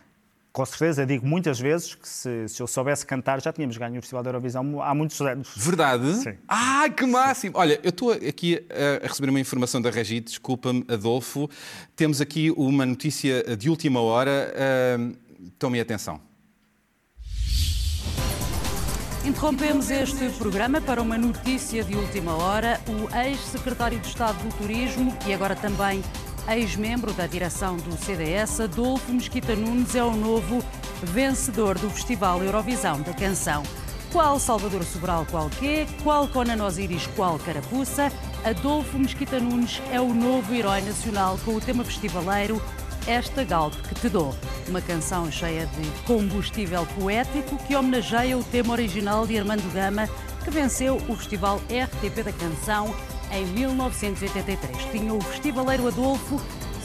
Com 0.51 0.65
certeza, 0.65 1.05
digo 1.05 1.25
muitas 1.25 1.59
vezes 1.59 1.93
que 1.95 2.09
se, 2.09 2.49
se 2.49 2.61
eu 2.61 2.67
soubesse 2.67 3.05
cantar 3.05 3.39
já 3.41 3.53
tínhamos 3.53 3.77
ganho 3.77 3.93
o 3.99 4.01
Festival 4.01 4.21
da 4.23 4.29
Eurovisão 4.31 4.81
há 4.81 4.93
muitos 4.95 5.21
anos. 5.21 5.49
Verdade? 5.55 6.13
Sim. 6.15 6.33
Ai, 6.47 6.89
que 6.89 7.05
máximo! 7.05 7.55
Olha, 7.57 7.79
eu 7.83 7.89
estou 7.89 8.11
aqui 8.11 8.59
a 9.03 9.07
receber 9.07 9.29
uma 9.29 9.39
informação 9.39 9.79
da 9.79 9.89
Regi, 9.91 10.19
desculpa-me, 10.19 10.83
Adolfo. 10.89 11.47
Temos 11.95 12.19
aqui 12.19 12.51
uma 12.57 12.85
notícia 12.87 13.55
de 13.55 13.69
última 13.69 14.01
hora. 14.01 14.51
Ah, 14.57 15.11
Tomem 15.57 15.79
atenção. 15.79 16.19
Interrompemos 19.23 19.91
este 19.91 20.29
programa 20.31 20.81
para 20.81 20.99
uma 20.99 21.15
notícia 21.15 21.83
de 21.83 21.95
última 21.95 22.35
hora. 22.35 22.81
O 22.87 23.15
ex-secretário 23.15 23.99
de 23.99 24.07
Estado 24.07 24.35
do 24.41 24.57
Turismo 24.57 25.15
e 25.27 25.33
agora 25.33 25.55
também 25.55 26.03
ex-membro 26.49 27.13
da 27.13 27.27
direção 27.27 27.77
do 27.77 27.95
CDS, 28.03 28.61
Adolfo 28.61 29.13
Mesquita 29.13 29.55
Nunes, 29.55 29.93
é 29.95 30.03
o 30.03 30.15
novo 30.15 30.63
vencedor 31.03 31.77
do 31.77 31.87
Festival 31.91 32.43
Eurovisão 32.43 32.99
da 33.01 33.13
Canção. 33.13 33.61
Qual 34.11 34.39
Salvador 34.39 34.83
Sobral 34.83 35.25
qual 35.29 35.51
quê, 35.51 35.85
qual 36.03 36.27
Conan 36.27 36.65
Osiris 36.65 37.05
qual 37.15 37.37
carapuça, 37.37 38.11
Adolfo 38.43 38.97
Mesquita 38.97 39.39
Nunes 39.39 39.81
é 39.91 40.01
o 40.01 40.15
novo 40.15 40.51
herói 40.51 40.81
nacional 40.81 41.39
com 41.45 41.55
o 41.55 41.61
tema 41.61 41.83
festivaleiro 41.83 42.59
esta 43.07 43.43
Galp 43.43 43.73
que 43.87 43.95
te 43.95 44.09
dou, 44.09 44.35
uma 44.67 44.81
canção 44.81 45.31
cheia 45.31 45.65
de 45.65 45.89
combustível 46.05 46.85
poético 46.99 47.57
que 47.65 47.75
homenageia 47.75 48.37
o 48.37 48.43
tema 48.43 48.73
original 48.73 49.25
de 49.25 49.37
Armando 49.37 49.71
Gama, 49.73 50.07
que 50.43 50.51
venceu 50.51 50.97
o 51.07 51.15
Festival 51.15 51.57
RTP 51.57 52.23
da 52.23 52.33
Canção 52.33 52.93
em 53.31 53.45
1983. 53.45 54.91
Tinha 54.91 55.13
o 55.13 55.21
festivaleiro 55.21 55.87
Adolfo 55.87 56.39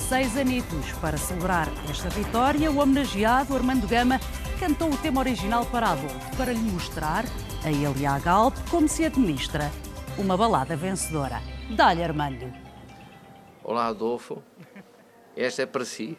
seis 0.09 0.37
anitos. 0.37 0.93
Para 1.01 1.17
celebrar 1.17 1.69
esta 1.91 2.09
vitória, 2.11 2.71
o 2.71 2.79
homenageado 2.79 3.55
Armando 3.55 3.87
Gama 3.87 4.21
cantou 4.61 4.91
o 4.91 4.97
tema 4.97 5.21
original 5.21 5.67
para 5.67 5.91
Adolfo, 5.91 6.37
para 6.37 6.53
lhe 6.53 6.59
mostrar, 6.61 7.25
a 7.65 7.71
ele 7.71 8.01
e 8.01 8.07
à 8.07 8.19
Galp, 8.19 8.55
como 8.71 8.89
se 8.89 9.05
administra 9.05 9.71
uma 10.17 10.37
balada 10.37 10.77
vencedora. 10.77 11.43
Dá-lhe, 11.71 12.03
Armando. 12.03 12.53
Olá, 13.65 13.87
Adolfo. 13.87 14.43
Esta 15.37 15.65
é 15.65 15.67
para 15.67 15.85
si. 15.85 16.17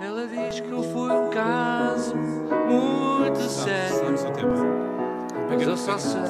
Ela 0.00 0.26
diz 0.26 0.58
que 0.58 0.68
eu 0.68 0.82
fui 0.82 1.12
um 1.12 1.30
caso 1.30 2.16
muito 2.16 3.38
sério. 3.42 4.16
Mas 5.48 5.62
eu 5.62 5.76
só 5.76 5.96
sei 5.96 6.22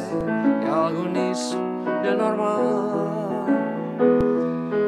que 0.60 0.68
algo 0.68 1.08
nisso 1.08 1.56
é 2.04 2.14
normal. 2.14 3.46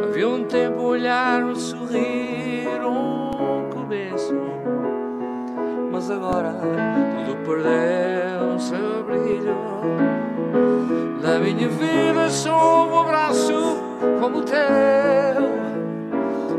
Havia 0.05 0.29
um 0.29 0.45
tempo 0.45 0.83
olhar, 0.83 1.43
um 1.45 1.55
sorrir, 1.55 2.69
um 2.85 3.71
começo. 3.71 4.35
Agora 6.11 6.53
tudo 6.53 7.37
perdeu 7.47 8.57
o 8.57 8.59
seu 8.59 9.05
brilho. 9.05 9.57
Na 11.23 11.38
minha 11.38 11.69
vida 11.69 12.29
só 12.29 12.88
um 12.88 13.01
abraço 13.01 13.79
como 14.21 14.38
o 14.38 14.43
teu. 14.43 14.57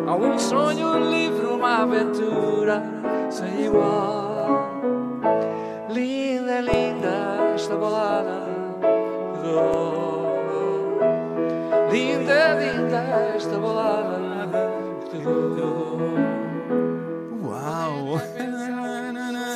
Há 0.08 0.15
um 0.15 0.39
sonho, 0.39 0.88
um 0.88 1.12
livro, 1.12 1.56
uma 1.56 1.84
aventura 1.84 2.82
sem 3.29 3.65
igual. 3.65 4.69
Linda, 5.89 6.62
linda 6.62 7.53
esta 7.53 7.75
balada. 7.75 8.43
Linda, 11.91 12.56
linda 12.56 12.97
esta 13.36 13.58
balada 13.58 14.19
que 15.12 15.17
dou. 15.19 16.42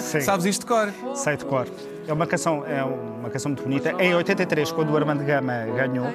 Sim. 0.07 0.21
Sabes 0.21 0.45
isto 0.45 0.61
de 0.61 0.67
cor? 0.67 0.89
Sei 1.15 1.35
de 1.37 1.45
cor. 1.45 1.67
É 2.07 2.13
uma 2.13 2.25
canção, 2.25 2.63
é 2.65 2.81
uma 2.83 3.29
canção 3.29 3.49
muito 3.49 3.63
bonita. 3.63 3.93
Em 3.99 4.15
83, 4.15 4.71
quando 4.71 4.91
o 4.91 4.97
Armando 4.97 5.23
Gama 5.23 5.65
ganhou, 5.75 6.07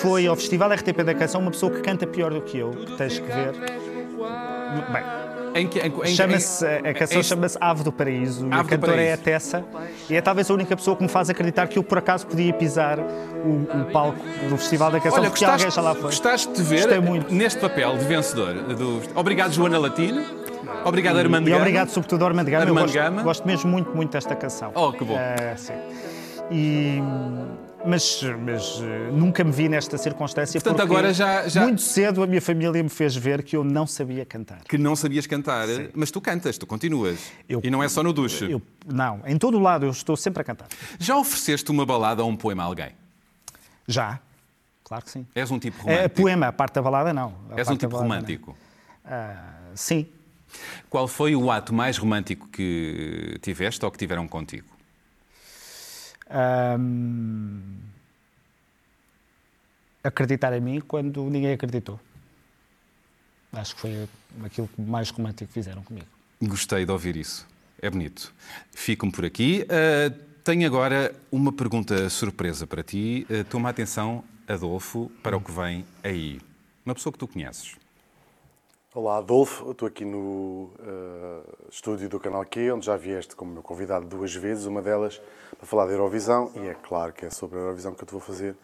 foi 0.00 0.26
ao 0.26 0.34
Festival 0.34 0.72
RTP 0.72 1.04
da 1.04 1.14
Canção 1.14 1.40
uma 1.40 1.50
pessoa 1.52 1.70
que 1.70 1.80
canta 1.80 2.06
pior 2.06 2.32
do 2.32 2.40
que 2.42 2.58
eu, 2.58 2.70
que 2.70 2.96
tens 2.96 3.18
que 3.20 3.26
ver. 3.26 3.52
Bem, 4.92 5.04
chama-se, 6.06 6.66
a 6.66 6.94
canção 6.94 7.22
chama-se 7.22 7.58
Ave 7.60 7.84
do 7.84 7.92
Paraíso 7.92 8.46
e 8.46 8.52
Ave 8.52 8.58
a 8.58 8.62
do 8.62 8.68
cantora 8.68 9.02
é 9.02 9.12
a 9.12 9.18
Paraíso. 9.18 9.22
Tessa 9.22 9.64
e 10.08 10.16
é 10.16 10.20
talvez 10.20 10.50
a 10.50 10.54
única 10.54 10.74
pessoa 10.74 10.96
que 10.96 11.02
me 11.02 11.08
faz 11.08 11.28
acreditar 11.28 11.68
que 11.68 11.78
eu 11.78 11.82
por 11.84 11.98
acaso 11.98 12.26
podia 12.26 12.52
pisar 12.54 12.98
o, 12.98 13.80
o 13.80 13.84
palco 13.92 14.18
do 14.48 14.56
Festival 14.56 14.90
da 14.90 14.98
Canção 14.98 15.20
Olha, 15.20 15.30
porque 15.30 15.44
alguém 15.44 15.66
gostaste, 15.66 15.76
já 15.76 15.82
lá 15.82 15.94
foi. 15.94 16.02
gostaste 16.04 16.52
de 16.52 16.62
ver 16.62 16.76
Gostei 16.80 17.00
muito. 17.00 17.32
neste 17.32 17.60
papel 17.60 17.96
de 17.98 18.04
vencedor. 18.06 18.54
Do... 18.54 19.02
Obrigado, 19.14 19.52
Joana 19.52 19.78
Latino. 19.78 20.41
Obrigado, 20.84 21.16
Armando 21.18 21.46
E 21.48 21.50
Gama. 21.50 21.62
obrigado 21.62 21.88
sobretudo 21.90 22.22
ao 22.22 22.28
Armando 22.28 22.50
Gama. 22.50 22.62
Armando 22.64 22.80
gosto, 22.82 22.94
Gama. 22.94 23.22
gosto 23.22 23.46
mesmo 23.46 23.70
muito, 23.70 23.90
muito 23.94 24.12
desta 24.12 24.34
canção. 24.34 24.72
Oh, 24.74 24.92
que 24.92 25.04
bom. 25.04 25.16
É, 25.18 25.54
sim. 25.56 25.72
E, 26.50 26.98
mas 27.86 28.22
mas 28.44 28.80
eh, 28.82 29.10
nunca 29.12 29.42
me 29.42 29.50
vi 29.52 29.68
nesta 29.68 29.96
circunstância 29.96 30.60
Portanto, 30.60 30.80
agora 30.82 31.12
já- 31.14 31.48
já- 31.48 31.62
muito 31.62 31.80
cedo 31.80 32.22
a 32.22 32.26
minha 32.26 32.40
família 32.42 32.82
me 32.82 32.88
fez 32.88 33.16
ver 33.16 33.42
que 33.42 33.56
eu 33.56 33.64
não 33.64 33.86
sabia 33.86 34.24
cantar. 34.26 34.60
Que 34.64 34.76
não 34.76 34.94
sabias 34.94 35.26
cantar, 35.26 35.66
mas 35.94 36.10
tu 36.10 36.20
cantas, 36.20 36.58
tu 36.58 36.66
continuas. 36.66 37.18
Eu- 37.48 37.60
e 37.62 37.70
não 37.70 37.82
é 37.82 37.88
só 37.88 38.02
no 38.02 38.12
duche. 38.12 38.50
Eu, 38.50 38.60
não, 38.86 39.20
em 39.26 39.36
todo 39.38 39.56
o 39.56 39.60
lado 39.60 39.86
eu 39.86 39.90
estou 39.90 40.16
sempre 40.16 40.42
a 40.42 40.44
cantar. 40.44 40.68
Já 40.98 41.16
ofereceste 41.16 41.70
uma 41.70 41.86
balada 41.86 42.22
ou 42.22 42.28
um 42.30 42.36
poema 42.36 42.62
a 42.62 42.66
alguém? 42.66 42.90
Já, 43.88 44.20
claro 44.84 45.04
que 45.04 45.10
sim. 45.10 45.26
És 45.34 45.50
um 45.50 45.58
tipo 45.58 45.78
É, 45.88 45.94
romântico. 45.94 46.20
poema, 46.22 46.46
a 46.48 46.52
parte 46.52 46.74
da 46.74 46.82
balada 46.82 47.12
não. 47.14 47.34
A 47.50 47.58
És 47.58 47.68
um 47.68 47.76
tipo 47.76 47.96
romântico. 47.96 48.56
Ah, 49.04 49.36
sim. 49.74 50.06
Qual 50.88 51.08
foi 51.08 51.34
o 51.34 51.50
ato 51.50 51.72
mais 51.72 51.96
romântico 51.98 52.48
que 52.48 53.38
tiveste 53.42 53.84
ou 53.84 53.90
que 53.90 53.98
tiveram 53.98 54.28
contigo? 54.28 54.66
Ahm, 56.28 57.60
acreditar 60.02 60.56
em 60.56 60.60
mim 60.60 60.80
quando 60.80 61.22
ninguém 61.28 61.52
acreditou. 61.52 62.00
Acho 63.52 63.74
que 63.74 63.80
foi 63.82 64.08
aquilo 64.44 64.68
que 64.68 64.80
mais 64.80 65.10
romântico 65.10 65.52
fizeram 65.52 65.82
comigo. 65.82 66.06
Gostei 66.40 66.84
de 66.84 66.90
ouvir 66.90 67.16
isso. 67.16 67.46
É 67.80 67.90
bonito. 67.90 68.32
Fico-me 68.72 69.12
por 69.12 69.24
aqui. 69.24 69.66
Uh, 69.66 70.10
tenho 70.42 70.66
agora 70.66 71.14
uma 71.30 71.52
pergunta 71.52 72.08
surpresa 72.08 72.66
para 72.66 72.82
ti. 72.82 73.26
Uh, 73.28 73.44
toma 73.44 73.68
atenção, 73.68 74.24
Adolfo, 74.48 75.10
para 75.22 75.36
o 75.36 75.40
que 75.40 75.52
vem 75.52 75.84
aí. 76.02 76.40
Uma 76.86 76.94
pessoa 76.94 77.12
que 77.12 77.18
tu 77.18 77.28
conheces. 77.28 77.76
Olá, 78.94 79.16
Adolfo. 79.16 79.70
Estou 79.70 79.88
aqui 79.88 80.04
no 80.04 80.70
uh, 80.78 81.42
estúdio 81.70 82.10
do 82.10 82.20
Canal 82.20 82.44
Q, 82.44 82.72
onde 82.72 82.84
já 82.84 82.94
vieste 82.94 83.34
como 83.34 83.50
meu 83.50 83.62
convidado 83.62 84.04
duas 84.04 84.34
vezes, 84.34 84.66
uma 84.66 84.82
delas 84.82 85.18
para 85.56 85.66
falar 85.66 85.86
da 85.86 85.92
Eurovisão, 85.92 86.52
e 86.56 86.68
é 86.68 86.74
claro 86.74 87.10
que 87.10 87.24
é 87.24 87.30
sobre 87.30 87.56
a 87.56 87.62
Eurovisão 87.62 87.94
que 87.94 88.02
eu 88.02 88.06
te 88.06 88.10
vou 88.10 88.20
fazer 88.20 88.54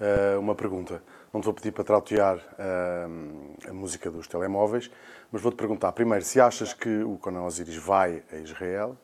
uh, 0.00 0.40
uma 0.40 0.54
pergunta. 0.54 1.02
Não 1.30 1.42
te 1.42 1.44
vou 1.44 1.52
pedir 1.52 1.72
para 1.72 1.84
trautear 1.84 2.38
uh, 2.38 3.68
a 3.68 3.72
música 3.74 4.10
dos 4.10 4.26
telemóveis, 4.26 4.90
mas 5.30 5.42
vou-te 5.42 5.56
perguntar 5.56 5.92
primeiro 5.92 6.24
se 6.24 6.40
achas 6.40 6.72
que 6.72 7.02
o 7.02 7.18
Conan 7.18 7.42
Osiris 7.42 7.76
vai 7.76 8.22
a 8.32 8.36
Israel, 8.36 8.96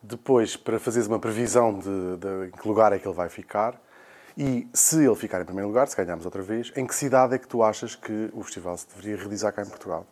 depois 0.00 0.56
para 0.56 0.78
fazeres 0.78 1.08
uma 1.08 1.18
previsão 1.18 1.76
de, 1.76 2.16
de 2.16 2.46
em 2.46 2.50
que 2.52 2.68
lugar 2.68 2.92
é 2.92 3.00
que 3.00 3.08
ele 3.08 3.16
vai 3.16 3.28
ficar, 3.28 3.76
e 4.36 4.68
se 4.74 5.02
ele 5.04 5.14
ficar 5.14 5.40
em 5.40 5.44
primeiro 5.44 5.68
lugar, 5.68 5.88
se 5.88 5.96
ganharmos 5.96 6.24
outra 6.26 6.42
vez, 6.42 6.70
em 6.76 6.86
que 6.86 6.94
cidade 6.94 7.34
é 7.34 7.38
que 7.38 7.48
tu 7.48 7.62
achas 7.62 7.94
que 7.94 8.30
o 8.32 8.42
festival 8.42 8.76
se 8.76 8.86
deveria 8.88 9.16
realizar 9.16 9.52
cá 9.52 9.62
em 9.62 9.68
Portugal? 9.68 10.06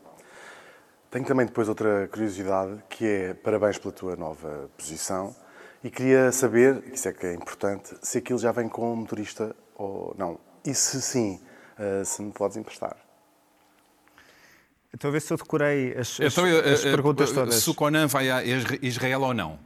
Tenho 1.11 1.27
também 1.27 1.47
depois 1.47 1.69
outra 1.69 2.09
curiosidade, 2.09 2.83
que 2.89 3.07
é 3.07 3.35
parabéns 3.35 3.79
pela 3.79 3.93
tua 3.93 4.17
nova 4.17 4.69
posição. 4.77 5.37
E 5.83 5.91
queria 5.91 6.33
saber, 6.33 6.83
isso 6.93 7.07
é 7.07 7.13
que 7.13 7.27
é 7.27 7.35
importante, 7.35 7.95
se 8.03 8.19
aquilo 8.19 8.39
já 8.39 8.51
vem 8.51 8.69
com 8.69 8.97
motorista 8.97 9.55
ou 9.77 10.15
não. 10.19 10.41
E 10.65 10.75
se 10.75 11.01
sim, 11.03 11.41
eh, 11.79 12.03
se 12.05 12.23
me 12.23 12.33
podes 12.33 12.57
emprestar. 12.57 12.97
Estou 14.93 15.09
a 15.09 15.13
ver 15.13 15.21
se 15.21 15.33
eu 15.33 15.37
decorei 15.37 15.93
as, 15.93 16.21
as, 16.21 16.33
então, 16.33 16.45
as 16.47 16.83
perguntas 16.83 17.31
todas. 17.31 17.57
Se 17.57 17.69
o 17.69 17.75
Conan 17.75 18.07
vai 18.07 18.31
a 18.31 18.43
Israel 18.81 19.23
ou 19.23 19.35
não? 19.35 19.59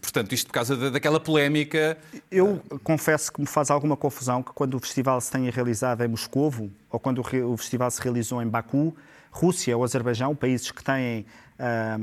Portanto, 0.00 0.32
isto 0.32 0.46
por 0.46 0.54
causa 0.54 0.90
daquela 0.90 1.20
polémica. 1.20 1.98
Eu 2.30 2.62
confesso 2.82 3.30
que 3.30 3.40
me 3.40 3.46
faz 3.46 3.70
alguma 3.70 3.96
confusão 3.96 4.42
que 4.42 4.52
quando 4.52 4.74
o 4.74 4.80
festival 4.80 5.20
se 5.20 5.30
tenha 5.30 5.50
realizado 5.50 6.02
em 6.02 6.08
Moscovo 6.08 6.70
ou 6.90 6.98
quando 6.98 7.20
o 7.20 7.56
festival 7.58 7.90
se 7.90 8.00
realizou 8.00 8.40
em 8.42 8.48
Baku, 8.48 8.96
Rússia 9.30 9.76
ou 9.76 9.84
Azerbaijão, 9.84 10.34
países 10.34 10.70
que 10.70 10.82
têm 10.82 11.26
ah, 11.58 11.98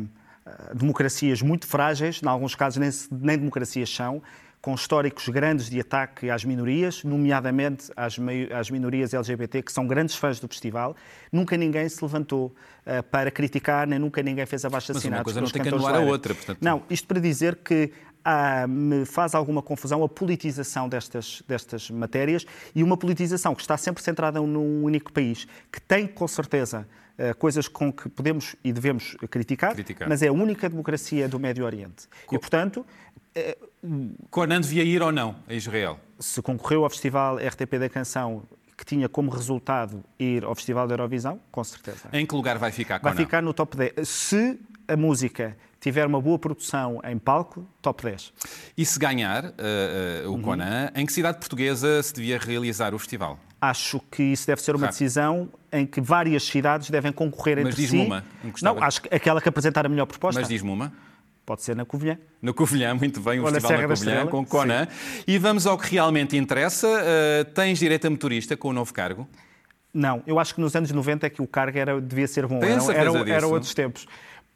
democracias 0.75 1.41
muito 1.41 1.65
frágeis, 1.65 2.21
em 2.21 2.27
alguns 2.27 2.53
casos 2.53 2.77
nem, 2.77 2.89
nem 3.11 3.37
democracias 3.39 3.89
são, 3.89 4.21
com 4.63 4.73
históricos 4.75 5.27
grandes 5.27 5.69
de 5.69 5.77
ataque 5.81 6.29
às 6.29 6.45
minorias, 6.45 7.03
nomeadamente 7.03 7.91
às, 7.97 8.15
às, 8.57 8.69
minorias 8.69 9.13
LGBT, 9.13 9.61
que 9.61 9.73
são 9.73 9.85
grandes 9.85 10.15
fãs 10.15 10.39
do 10.39 10.47
festival. 10.47 10.95
Nunca 11.29 11.57
ninguém 11.57 11.89
se 11.89 12.01
levantou 12.01 12.45
uh, 12.45 13.03
para 13.11 13.29
criticar, 13.29 13.85
nem 13.85 13.99
nunca 13.99 14.23
ninguém 14.23 14.45
fez 14.45 14.63
abaixo 14.63 14.93
assinados. 14.93 15.09
Mas 15.09 15.17
uma 15.17 15.23
coisa 15.25 15.41
não 15.41 15.49
tem 15.49 15.61
que 15.61 15.67
anular 15.67 15.95
a 15.95 15.99
outra. 15.99 16.33
Portanto... 16.33 16.59
Não, 16.61 16.81
isto 16.89 17.05
para 17.05 17.19
dizer 17.19 17.57
que 17.57 17.91
ah, 18.23 18.65
me 18.65 19.05
faz 19.05 19.35
alguma 19.35 19.61
confusão 19.61 20.01
a 20.01 20.07
politização 20.07 20.87
destas, 20.87 21.43
destas 21.45 21.89
matérias 21.89 22.45
e 22.73 22.81
uma 22.83 22.95
politização 22.95 23.53
que 23.53 23.61
está 23.61 23.75
sempre 23.75 24.01
centrada 24.01 24.39
num 24.39 24.81
único 24.81 25.11
país, 25.11 25.45
que 25.69 25.81
tem, 25.81 26.07
com 26.07 26.25
certeza, 26.25 26.87
uh, 27.17 27.35
coisas 27.37 27.67
com 27.67 27.91
que 27.91 28.07
podemos 28.07 28.55
e 28.63 28.71
devemos 28.71 29.17
criticar, 29.29 29.73
criticar, 29.73 30.07
mas 30.07 30.21
é 30.21 30.29
a 30.29 30.31
única 30.31 30.69
democracia 30.69 31.27
do 31.27 31.37
Médio 31.37 31.65
Oriente. 31.65 32.07
Com... 32.25 32.35
E, 32.35 32.39
portanto, 32.39 32.85
Conan 34.29 34.61
devia 34.61 34.83
ir 34.83 35.01
ou 35.01 35.11
não 35.11 35.35
a 35.47 35.53
Israel? 35.53 35.99
Se 36.19 36.41
concorreu 36.41 36.83
ao 36.83 36.89
Festival 36.89 37.37
RTP 37.37 37.79
da 37.79 37.89
Canção, 37.89 38.43
que 38.77 38.85
tinha 38.85 39.09
como 39.09 39.29
resultado 39.31 40.03
ir 40.19 40.43
ao 40.43 40.55
Festival 40.55 40.87
da 40.87 40.93
Eurovisão, 40.93 41.39
com 41.51 41.63
certeza. 41.63 42.09
Em 42.13 42.25
que 42.25 42.35
lugar 42.35 42.57
vai 42.57 42.71
ficar 42.71 42.99
Conan? 42.99 43.13
Vai 43.13 43.25
ficar 43.25 43.41
no 43.41 43.53
top 43.53 43.77
10. 43.77 44.07
Se 44.07 44.59
a 44.87 44.95
música 44.95 45.55
tiver 45.79 46.07
uma 46.07 46.21
boa 46.21 46.39
produção 46.39 47.01
em 47.03 47.17
palco, 47.17 47.67
top 47.81 48.03
10. 48.03 48.33
E 48.77 48.85
se 48.85 48.97
ganhar 48.97 49.45
uh, 49.45 49.49
uh, 50.25 50.29
o 50.29 50.35
uhum. 50.35 50.41
Conan, 50.41 50.89
em 50.95 51.05
que 51.05 51.11
cidade 51.11 51.39
portuguesa 51.39 52.01
se 52.01 52.13
devia 52.13 52.37
realizar 52.37 52.93
o 52.93 52.99
festival? 52.99 53.37
Acho 53.59 53.99
que 54.11 54.23
isso 54.23 54.45
deve 54.47 54.61
ser 54.61 54.75
uma 54.75 54.87
decisão 54.87 55.49
em 55.71 55.85
que 55.85 56.01
várias 56.01 56.43
cidades 56.43 56.89
devem 56.89 57.13
concorrer 57.13 57.57
Mas 57.57 57.67
entre 57.67 57.75
si. 57.75 57.81
Mas 57.81 57.91
diz-me 57.91 58.05
uma. 58.05 58.23
Não, 58.61 58.83
acho 58.83 59.01
que 59.01 59.13
aquela 59.13 59.41
que 59.41 59.47
apresentar 59.47 59.85
a 59.85 59.89
melhor 59.89 60.05
proposta. 60.05 60.39
Mas 60.39 60.49
diz-me 60.49 60.69
uma. 60.69 60.91
Pode 61.45 61.61
ser 61.61 61.75
na 61.75 61.85
Covilhã. 61.85 62.17
Na 62.41 62.53
Covilhã, 62.53 62.93
muito 62.95 63.19
bem, 63.19 63.39
o 63.39 63.43
Ou 63.43 63.51
Festival 63.51 63.81
na, 63.81 63.87
na 63.87 63.95
Covilhã, 63.95 64.27
com 64.27 64.45
Conan. 64.45 64.85
Sim. 64.85 65.23
E 65.27 65.37
vamos 65.37 65.67
ao 65.67 65.77
que 65.77 65.91
realmente 65.91 66.37
interessa. 66.37 66.87
Uh, 66.87 67.45
tens 67.53 67.79
direito 67.79 68.07
a 68.07 68.09
motorista 68.09 68.55
com 68.55 68.69
o 68.69 68.73
novo 68.73 68.93
cargo? 68.93 69.27
Não, 69.93 70.23
eu 70.25 70.39
acho 70.39 70.55
que 70.55 70.61
nos 70.61 70.75
anos 70.75 70.89
90 70.91 71.27
é 71.27 71.29
que 71.29 71.41
o 71.41 71.47
cargo 71.47 71.77
era, 71.77 71.99
devia 71.99 72.27
ser 72.27 72.47
bom. 72.47 72.59
Era, 72.63 72.81
era, 72.93 73.29
era 73.29 73.47
outros 73.47 73.73
tempos. 73.73 74.07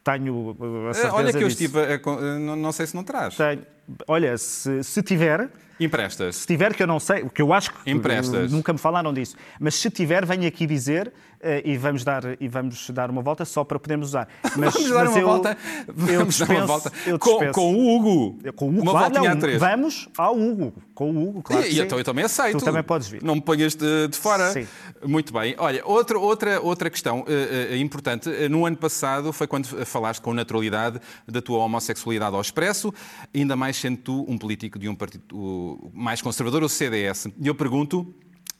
Tenho 0.03 0.55
a 0.89 0.93
certeza 0.93 1.13
Olha 1.13 1.31
que 1.31 1.37
eu 1.37 1.47
disso. 1.49 1.63
estive, 1.63 1.79
a, 1.79 2.39
não, 2.39 2.55
não 2.55 2.71
sei 2.71 2.87
se 2.87 2.95
não 2.95 3.03
traz. 3.03 3.35
Tenho. 3.35 3.61
Olha, 4.07 4.37
se, 4.37 4.83
se 4.83 5.01
tiver, 5.01 5.49
Emprestas. 5.79 6.37
Se 6.37 6.47
tiver, 6.47 6.73
que 6.73 6.81
eu 6.81 6.87
não 6.87 6.99
sei, 6.99 7.29
que 7.29 7.41
eu 7.41 7.53
acho 7.53 7.71
que 7.71 7.91
Emprestas. 7.91 8.51
nunca 8.51 8.73
me 8.73 8.79
falaram 8.79 9.13
disso. 9.13 9.35
Mas 9.59 9.75
se 9.75 9.89
tiver, 9.91 10.25
venho 10.25 10.47
aqui 10.47 10.65
dizer 10.65 11.07
uh, 11.07 11.61
e, 11.63 11.77
vamos 11.77 12.03
dar, 12.03 12.23
e 12.39 12.47
vamos 12.47 12.89
dar 12.89 13.09
uma 13.11 13.21
volta 13.21 13.45
só 13.45 13.63
para 13.63 13.79
podermos 13.79 14.09
usar. 14.09 14.27
Mas, 14.57 14.73
vamos 14.73 14.89
dar 14.89 15.07
uma 15.07 15.19
eu, 15.19 15.27
volta. 15.27 15.57
Vamos 15.87 16.35
dispenso, 16.35 16.45
dar 16.47 16.57
uma 16.57 16.65
volta. 16.65 16.91
Com, 17.19 17.51
com, 17.51 17.75
o 17.75 17.95
Hugo. 17.95 18.39
Com 18.55 18.65
o 18.65 18.69
Hugo, 18.69 18.81
uma 18.81 18.91
claro, 18.91 19.13
voltinha 19.13 19.29
não, 19.29 19.37
a 19.37 19.41
três. 19.41 19.59
Vamos 19.59 20.09
ao 20.17 20.35
Hugo. 20.35 20.73
Com 20.95 21.11
o 21.11 21.29
Hugo, 21.29 21.43
claro. 21.43 21.67
E, 21.67 21.73
e 21.73 21.79
então 21.79 21.97
eu 21.97 22.03
também 22.03 22.25
aceito. 22.25 22.57
Tu 22.57 22.65
também 22.65 22.83
podes 22.83 23.07
vir. 23.07 23.21
Não 23.21 23.35
me 23.35 23.41
ponhas 23.41 23.75
de, 23.75 24.07
de 24.07 24.17
fora. 24.17 24.51
Sim. 24.51 24.67
Muito 25.05 25.31
bem. 25.31 25.53
Olha, 25.59 25.85
outra, 25.85 26.17
outra, 26.17 26.59
outra 26.59 26.89
questão 26.89 27.19
uh, 27.19 27.23
uh, 27.23 27.75
importante. 27.75 28.29
No 28.49 28.65
ano 28.65 28.77
passado 28.77 29.31
foi 29.31 29.45
quando 29.45 29.67
falaste 29.85 30.21
com 30.21 30.33
naturalidade 30.33 30.99
da 31.27 31.41
tua 31.41 31.59
homossexualidade 31.59 32.35
ao 32.35 32.41
expresso, 32.41 32.91
ainda 33.33 33.55
mais 33.55 33.76
sendo 33.77 33.97
tu 33.97 34.25
um 34.27 34.37
político 34.37 34.77
de 34.77 34.89
um 34.89 34.95
partido 34.95 35.91
mais 35.93 36.21
conservador, 36.21 36.63
o 36.63 36.69
CDS. 36.69 37.27
E 37.39 37.47
eu 37.47 37.55
pergunto, 37.55 38.13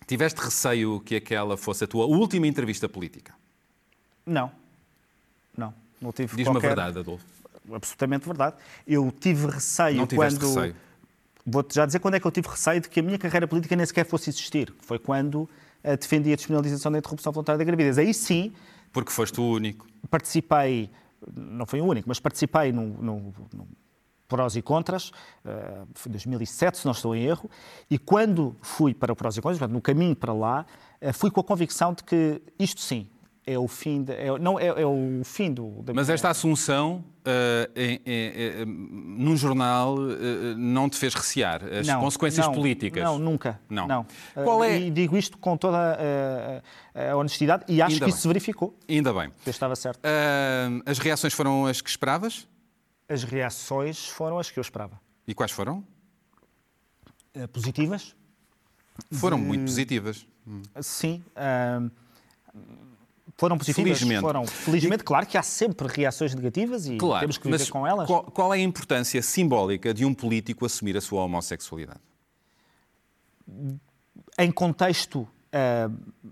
tiveste 0.06 0.40
receio 0.40 1.00
que 1.02 1.16
aquela 1.16 1.58
fosse 1.58 1.84
a 1.84 1.88
tua 1.88 2.06
última 2.06 2.48
entrevista 2.48 2.88
política? 2.88 3.34
Não. 4.26 4.52
Não. 5.56 5.74
Não 6.02 6.12
tive 6.12 6.36
Diz-me 6.36 6.54
qualquer... 6.54 6.68
a 6.68 6.70
verdade, 6.70 7.00
Adolfo. 7.00 7.26
Absolutamente 7.72 8.26
verdade. 8.26 8.56
Eu 8.86 9.12
tive 9.20 9.48
receio 9.48 9.98
não 9.98 10.08
quando... 10.08 10.40
receio. 10.40 10.76
Vou-te 11.46 11.76
já 11.76 11.86
dizer 11.86 12.00
quando 12.00 12.16
é 12.16 12.20
que 12.20 12.28
eu 12.28 12.32
tive 12.32 12.48
receio 12.50 12.82
de 12.82 12.90
que 12.90 13.00
a 13.00 13.04
minha 13.04 13.18
carreira 13.18 13.48
política 13.48 13.76
nem 13.76 13.86
sequer 13.86 14.06
fosse 14.06 14.30
existir. 14.30 14.74
Foi 14.82 15.00
quando 15.00 15.42
uh, 15.84 15.98
defendi 16.00 16.32
a 16.34 16.36
despenalização 16.36 16.92
da 16.92 16.98
interrupção 16.98 17.32
voluntária 17.32 17.58
da 17.58 17.64
gravidez. 17.64 17.98
Aí 17.98 18.14
sim... 18.14 18.54
Porque 18.92 19.12
foste 19.12 19.40
o 19.40 19.44
único. 19.44 19.88
Participei, 20.10 20.90
não 21.34 21.66
foi 21.66 21.82
o 21.82 21.86
único, 21.86 22.08
mas 22.08 22.20
participei 22.20 22.72
num, 22.72 22.90
num, 23.02 23.34
num 23.54 23.68
prós 24.28 24.56
e 24.56 24.62
contras, 24.62 25.10
uh, 25.46 25.88
foi 25.94 26.12
2007, 26.12 26.80
se 26.80 26.86
não 26.86 26.92
estou 26.92 27.16
em 27.16 27.24
erro, 27.24 27.50
e 27.90 27.98
quando 27.98 28.56
fui 28.62 28.94
para 28.94 29.12
o 29.12 29.16
prós 29.16 29.38
e 29.38 29.42
contras, 29.42 29.70
no 29.70 29.82
caminho 29.82 30.16
para 30.16 30.34
lá, 30.34 30.66
uh, 31.02 31.14
fui 31.14 31.32
com 31.32 31.40
a 31.40 31.44
convicção 31.44 31.94
de 31.94 32.04
que 32.04 32.42
isto 32.60 32.82
sim 32.82 33.08
é 33.50 33.58
o 33.58 33.66
fim, 33.66 34.04
de, 34.04 34.12
é, 34.12 34.38
não, 34.38 34.60
é, 34.60 34.68
é, 34.68 34.86
o 34.86 35.22
fim 35.24 35.54
do... 35.54 35.82
Da... 35.82 35.94
Mas 35.94 36.10
esta 36.10 36.30
assunção 36.30 37.02
uh, 37.26 37.72
em, 37.74 38.02
em, 38.06 38.66
num 38.66 39.38
jornal 39.38 39.96
não 40.58 40.90
te 40.90 40.98
fez 40.98 41.14
recear 41.14 41.64
as 41.64 41.88
não, 41.88 42.02
consequências 42.02 42.46
não, 42.46 42.54
políticas? 42.54 43.02
Não, 43.02 43.18
nunca. 43.18 43.58
Não. 43.70 43.88
não. 43.88 44.06
Qual 44.36 44.62
é... 44.66 44.78
E 44.78 44.92
digo 44.92 45.16
isto 45.16 45.38
com 45.38 45.56
toda 45.56 45.78
a, 46.94 47.12
a 47.12 47.16
honestidade 47.16 47.64
e 47.70 47.82
acho 47.82 47.94
Ainda 47.94 48.00
que 48.00 48.06
bem. 48.08 48.10
isso 48.10 48.22
se 48.24 48.28
verificou. 48.28 48.78
Ainda 48.90 49.14
bem. 49.14 49.32
Eu 49.46 49.50
estava 49.50 49.78
certo. 49.78 50.02
as 50.86 51.00
reações 51.00 51.34
foram 51.34 51.68
as 51.68 51.80
que 51.80 51.90
esperavas? 51.90 52.46
As 53.10 53.24
reações 53.24 54.08
foram 54.08 54.38
as 54.40 54.52
que 54.52 54.60
eu 54.60 54.62
esperava. 54.62 55.00
E 55.28 55.34
quais 55.34 55.52
foram? 55.52 55.86
Uh, 57.36 57.48
positivas. 57.48 58.16
Foram 59.12 59.38
de... 59.38 59.46
muito 59.46 59.66
positivas. 59.66 60.26
Sim. 60.82 61.24
Uh, 61.36 61.92
foram 63.38 63.58
positivas. 63.58 64.00
Felizmente. 64.00 64.22
Foram. 64.22 64.48
Felizmente, 64.48 65.02
e... 65.02 65.06
claro 65.06 65.26
que 65.26 65.38
há 65.38 65.44
sempre 65.44 65.88
reações 65.88 66.34
negativas 66.34 66.88
e 66.88 66.98
claro, 66.98 67.20
temos 67.20 67.38
que 67.38 67.50
viver 67.50 67.70
com 67.70 67.86
elas. 67.86 68.08
Qual, 68.08 68.24
qual, 68.24 68.54
é 68.54 68.58
a 68.58 68.62
importância 68.62 69.22
simbólica 69.22 69.94
de 69.94 70.04
um 70.06 70.14
político 70.14 70.66
assumir 70.66 70.98
a 70.98 71.02
sua 71.02 71.24
homossexualidade? 71.24 72.00
Em 74.40 74.52
contexto 74.52 75.20
uh, 75.20 76.32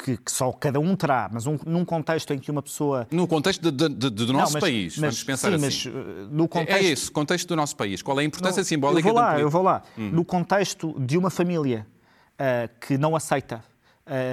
que, 0.00 0.16
que, 0.16 0.30
só 0.30 0.52
cada 0.52 0.78
um 0.78 0.94
terá, 0.94 1.28
mas 1.32 1.46
um, 1.46 1.58
num 1.66 1.84
contexto 1.84 2.32
em 2.32 2.38
que 2.38 2.50
uma 2.50 2.62
pessoa. 2.62 3.06
No 3.10 3.26
contexto 3.26 3.70
de, 3.70 3.88
de, 3.88 3.94
de, 3.94 4.10
do 4.10 4.32
nosso 4.32 4.52
não, 4.54 4.60
mas, 4.60 4.60
país, 4.60 4.96
mas, 4.96 5.00
vamos 5.00 5.24
pensar 5.24 5.48
sim, 5.48 5.66
assim. 5.66 5.90
Mas, 5.90 5.94
uh, 5.94 6.28
no 6.30 6.46
contexto... 6.46 6.84
É 6.84 6.84
esse, 6.84 7.10
contexto 7.10 7.48
do 7.48 7.56
noso 7.56 7.76
país. 7.76 8.00
Qual 8.00 8.18
é 8.18 8.22
a 8.22 8.26
importância 8.26 8.60
não, 8.60 8.64
simbólica 8.64 9.08
eu 9.08 9.12
vou 9.12 9.22
lá, 9.22 9.34
do 9.34 9.40
Eu 9.40 9.50
vou 9.50 9.62
lá. 9.62 9.82
Hum. 9.98 10.10
No 10.10 10.24
contexto 10.24 10.94
de 11.00 11.18
uma 11.18 11.30
família 11.30 11.84
uh, 12.34 12.70
que 12.80 12.96
não 12.96 13.16
aceita 13.16 13.62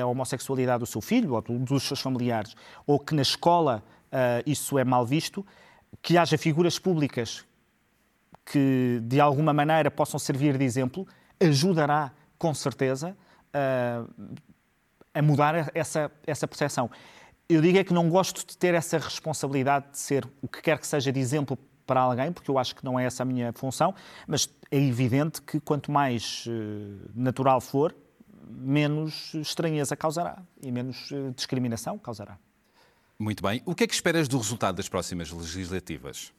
a 0.01 0.05
homossexualidade 0.05 0.79
do 0.79 0.85
seu 0.85 1.01
filho 1.01 1.33
ou 1.33 1.41
dos 1.41 1.83
seus 1.83 1.99
familiares, 1.99 2.55
ou 2.87 2.97
que 2.97 3.13
na 3.13 3.21
escola 3.21 3.83
uh, 4.05 4.49
isso 4.49 4.77
é 4.77 4.85
mal 4.85 5.05
visto, 5.05 5.45
que 6.01 6.17
haja 6.17 6.37
figuras 6.37 6.79
públicas 6.79 7.43
que 8.45 9.01
de 9.03 9.19
alguma 9.19 9.51
maneira 9.51 9.89
possam 9.89 10.19
servir 10.19 10.57
de 10.57 10.63
exemplo, 10.63 11.07
ajudará 11.41 12.11
com 12.37 12.53
certeza 12.53 13.17
a, 13.53 14.05
a 15.15 15.21
mudar 15.21 15.71
essa, 15.73 16.11
essa 16.27 16.47
percepção. 16.47 16.91
Eu 17.47 17.61
digo 17.61 17.77
é 17.77 17.83
que 17.83 17.93
não 17.93 18.09
gosto 18.09 18.45
de 18.45 18.57
ter 18.57 18.73
essa 18.73 18.97
responsabilidade 18.97 19.91
de 19.91 19.97
ser 19.97 20.27
o 20.41 20.47
que 20.47 20.61
quer 20.61 20.77
que 20.77 20.85
seja 20.85 21.11
de 21.11 21.19
exemplo 21.19 21.57
para 21.85 22.01
alguém, 22.01 22.31
porque 22.31 22.49
eu 22.49 22.57
acho 22.57 22.75
que 22.75 22.83
não 22.83 22.99
é 22.99 23.05
essa 23.05 23.23
a 23.23 23.25
minha 23.25 23.53
função, 23.53 23.93
mas 24.27 24.49
é 24.71 24.77
evidente 24.77 25.41
que 25.41 25.59
quanto 25.59 25.91
mais 25.91 26.45
uh, 26.47 27.11
natural 27.13 27.61
for, 27.61 27.95
menos 28.47 29.33
estranheza 29.35 29.95
causará 29.95 30.41
e 30.61 30.71
menos 30.71 31.11
uh, 31.11 31.31
discriminação 31.35 31.97
causará. 31.97 32.37
Muito 33.17 33.41
bem. 33.41 33.61
O 33.65 33.73
que 33.73 33.83
é 33.83 33.87
que 33.87 33.93
esperas 33.93 34.27
do 34.27 34.37
resultado 34.37 34.75
das 34.75 34.89
próximas 34.89 35.31
legislativas? 35.31 36.33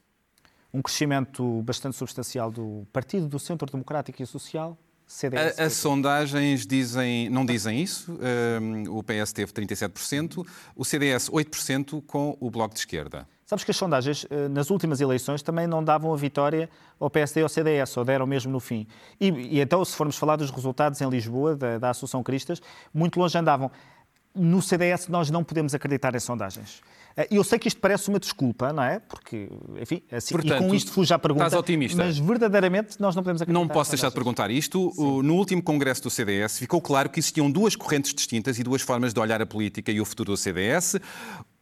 Um 0.74 0.82
crescimento 0.82 1.62
bastante 1.62 1.96
substancial 1.96 2.50
do 2.50 2.86
Partido 2.92 3.28
do 3.28 3.38
Centro 3.38 3.70
Democrático 3.70 4.22
e 4.22 4.26
Social, 4.26 4.76
CDS. 5.06 5.58
As 5.58 5.72
sondagens 5.74 6.66
dizem, 6.66 7.30
não 7.30 7.46
dizem 7.46 7.80
isso. 7.80 8.18
Um, 8.60 8.98
o 8.98 9.02
PS 9.02 9.32
teve 9.32 9.52
37%, 9.52 10.44
o 10.74 10.84
CDS 10.84 11.30
8% 11.30 12.02
com 12.06 12.36
o 12.40 12.50
Bloco 12.50 12.74
de 12.74 12.80
Esquerda. 12.80 13.26
Sabes 13.46 13.62
que 13.62 13.70
as 13.70 13.76
sondagens, 13.76 14.26
eh, 14.28 14.48
nas 14.48 14.70
últimas 14.70 15.00
eleições, 15.00 15.40
também 15.40 15.68
não 15.68 15.82
davam 15.82 16.12
a 16.12 16.16
vitória 16.16 16.68
ao 16.98 17.08
PSD 17.08 17.42
ou 17.42 17.44
ao 17.44 17.48
CDS, 17.48 17.96
ou 17.96 18.04
deram 18.04 18.26
mesmo 18.26 18.50
no 18.50 18.58
fim. 18.58 18.88
E, 19.20 19.28
e 19.28 19.60
então, 19.60 19.84
se 19.84 19.94
formos 19.94 20.16
falar 20.16 20.34
dos 20.34 20.50
resultados 20.50 21.00
em 21.00 21.08
Lisboa, 21.08 21.54
da, 21.54 21.78
da 21.78 21.90
Associação 21.90 22.24
Cristas, 22.24 22.60
muito 22.92 23.20
longe 23.20 23.38
andavam 23.38 23.70
no 24.36 24.60
CDS 24.60 25.08
nós 25.08 25.30
não 25.30 25.42
podemos 25.42 25.74
acreditar 25.74 26.14
em 26.14 26.20
sondagens. 26.20 26.80
Eh, 27.16 27.28
eu 27.30 27.42
sei 27.42 27.58
que 27.58 27.66
isto 27.66 27.80
parece 27.80 28.08
uma 28.08 28.20
desculpa, 28.20 28.72
não 28.72 28.82
é? 28.82 29.00
Porque, 29.00 29.48
enfim, 29.80 30.02
assim, 30.12 30.34
Portanto, 30.34 30.62
e 30.62 30.66
com 30.66 30.74
isto 30.74 30.92
fuja 30.92 31.14
a 31.14 31.18
pergunta. 31.18 31.46
Estás 31.46 31.58
otimista. 31.58 32.04
Mas 32.04 32.18
verdadeiramente 32.18 33.00
nós 33.00 33.16
não 33.16 33.22
podemos 33.22 33.40
acreditar. 33.40 33.60
Não 33.60 33.68
posso 33.68 33.90
deixar 33.90 34.08
de 34.08 34.14
perguntar 34.14 34.50
isto. 34.50 34.92
Sim. 34.94 35.22
No 35.22 35.34
último 35.34 35.62
congresso 35.62 36.02
do 36.02 36.10
CDS 36.10 36.58
ficou 36.58 36.80
claro 36.80 37.08
que 37.08 37.18
existiam 37.18 37.50
duas 37.50 37.74
correntes 37.74 38.12
distintas 38.12 38.58
e 38.58 38.62
duas 38.62 38.82
formas 38.82 39.14
de 39.14 39.20
olhar 39.20 39.40
a 39.40 39.46
política 39.46 39.90
e 39.90 40.00
o 40.00 40.04
futuro 40.04 40.32
do 40.32 40.36
CDS. 40.36 40.96